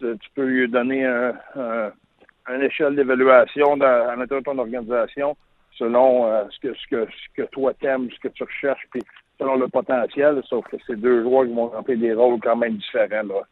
Tu, 0.01 0.17
peux 0.35 0.45
lui 0.45 0.69
donner 0.69 1.05
un, 1.05 1.35
un, 1.57 1.91
une 2.51 2.63
échelle 2.63 2.95
d'évaluation 2.95 3.81
à 3.81 4.17
l'intérieur 4.17 4.41
de 4.41 4.45
ton 4.45 4.59
organisation 4.59 5.37
selon 5.79 6.27
euh, 6.27 6.45
ce, 6.51 6.61
que, 6.61 6.75
ce, 6.75 6.87
que, 6.89 7.07
ce 7.07 7.43
que 7.43 7.49
toi 7.51 7.73
t'aimes, 7.75 8.09
ce 8.11 8.19
que 8.21 8.29
tu 8.29 8.43
recherches, 8.43 8.87
puis 8.91 9.03
selon 9.39 9.57
le 9.57 9.69
potentiel, 9.69 10.43
sauf 10.45 10.67
que 10.67 10.77
c'est 10.87 10.97
deux 10.97 11.23
joueurs 11.23 11.47
qui 11.47 11.55
vont 11.55 11.69
remplir 11.69 11.99
des 11.99 12.15
rôles 12.15 12.41
quand 12.41 12.57
même 12.57 12.77
différents 12.77 13.23
là, 13.23 13.43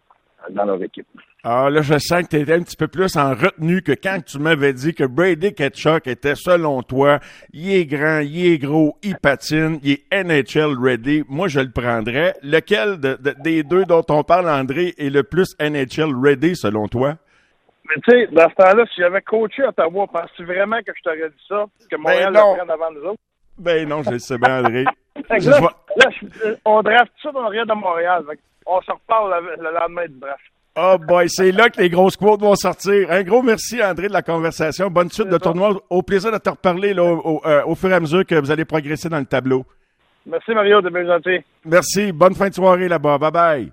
dans 0.50 0.64
leur 0.64 0.82
équipe. 0.82 1.06
Ah, 1.44 1.70
là, 1.70 1.80
je 1.82 1.98
sens 1.98 2.22
que 2.22 2.28
tu 2.28 2.40
étais 2.40 2.54
un 2.54 2.62
petit 2.62 2.76
peu 2.76 2.88
plus 2.88 3.16
en 3.16 3.30
retenue 3.30 3.82
que 3.82 3.92
quand 3.92 4.20
tu 4.24 4.38
m'avais 4.38 4.72
dit 4.72 4.94
que 4.94 5.04
Brady 5.04 5.54
Ketchuk 5.54 6.06
était, 6.06 6.34
selon 6.34 6.82
toi, 6.82 7.20
il 7.52 7.72
est 7.72 7.86
grand, 7.86 8.20
il 8.20 8.46
est 8.46 8.58
gros, 8.58 8.96
il 9.02 9.16
patine, 9.16 9.78
il 9.82 9.92
est 9.92 10.24
NHL 10.24 10.76
ready. 10.78 11.24
Moi, 11.28 11.48
je 11.48 11.60
le 11.60 11.70
prendrais. 11.70 12.34
Lequel 12.42 12.98
des 13.44 13.62
deux 13.62 13.84
dont 13.84 14.04
on 14.08 14.24
parle, 14.24 14.48
André, 14.48 14.94
est 14.98 15.10
le 15.10 15.22
plus 15.22 15.54
NHL 15.60 16.14
ready, 16.20 16.56
selon 16.56 16.88
toi? 16.88 17.14
Mais 17.88 17.94
tu 18.02 18.10
sais, 18.10 18.26
dans 18.32 18.48
ce 18.48 18.54
temps-là, 18.56 18.84
si 18.92 19.00
j'avais 19.00 19.22
coaché 19.22 19.62
Ottawa, 19.62 20.06
penses-tu 20.08 20.44
vraiment 20.44 20.78
que 20.78 20.92
je 20.96 21.02
t'aurais 21.02 21.28
dit 21.28 21.44
ça? 21.48 21.66
Que 21.88 21.96
Montréal 21.96 22.32
ben 22.32 22.40
le 22.40 22.56
prenne 22.56 22.70
avant 22.70 22.90
nous 22.90 23.08
autres? 23.10 23.20
Ben 23.58 23.88
non, 23.88 24.02
je 24.02 24.10
le 24.10 24.18
sais 24.18 24.38
bien, 24.38 24.58
André. 24.60 24.84
là, 25.30 25.70
on 26.64 26.82
draft 26.82 27.12
ça 27.22 27.32
dans 27.32 27.48
rien 27.48 27.64
de 27.64 27.72
Montréal. 27.72 28.24
On 28.66 28.80
se 28.82 28.90
reparle 28.90 29.34
le, 29.44 29.62
le 29.62 29.72
lendemain 29.72 30.06
du 30.06 30.18
draft. 30.18 30.42
Oh 30.78 30.98
boy, 30.98 31.26
c'est 31.30 31.52
là 31.52 31.70
que 31.70 31.80
les 31.80 31.88
grosses 31.88 32.18
quotes 32.18 32.42
vont 32.42 32.54
sortir. 32.54 33.10
Un 33.10 33.22
gros 33.22 33.42
merci, 33.42 33.82
André, 33.82 34.08
de 34.08 34.12
la 34.12 34.20
conversation. 34.20 34.90
Bonne 34.90 35.10
suite 35.10 35.28
de 35.28 35.38
tournoi. 35.38 35.80
Au 35.88 36.02
plaisir 36.02 36.30
de 36.30 36.36
te 36.36 36.50
reparler 36.50 36.92
là, 36.92 37.02
au, 37.02 37.40
euh, 37.46 37.62
au, 37.64 37.74
fur 37.74 37.90
et 37.90 37.94
à 37.94 38.00
mesure 38.00 38.26
que 38.26 38.34
vous 38.34 38.50
allez 38.50 38.66
progresser 38.66 39.08
dans 39.08 39.18
le 39.18 39.24
tableau. 39.24 39.64
Merci, 40.26 40.52
Mario, 40.52 40.82
de 40.82 40.90
bien 40.90 41.06
gentil. 41.06 41.42
Merci. 41.64 42.12
Bonne 42.12 42.34
fin 42.34 42.50
de 42.50 42.54
soirée 42.54 42.88
là-bas. 42.88 43.16
Bye 43.16 43.30
bye. 43.30 43.72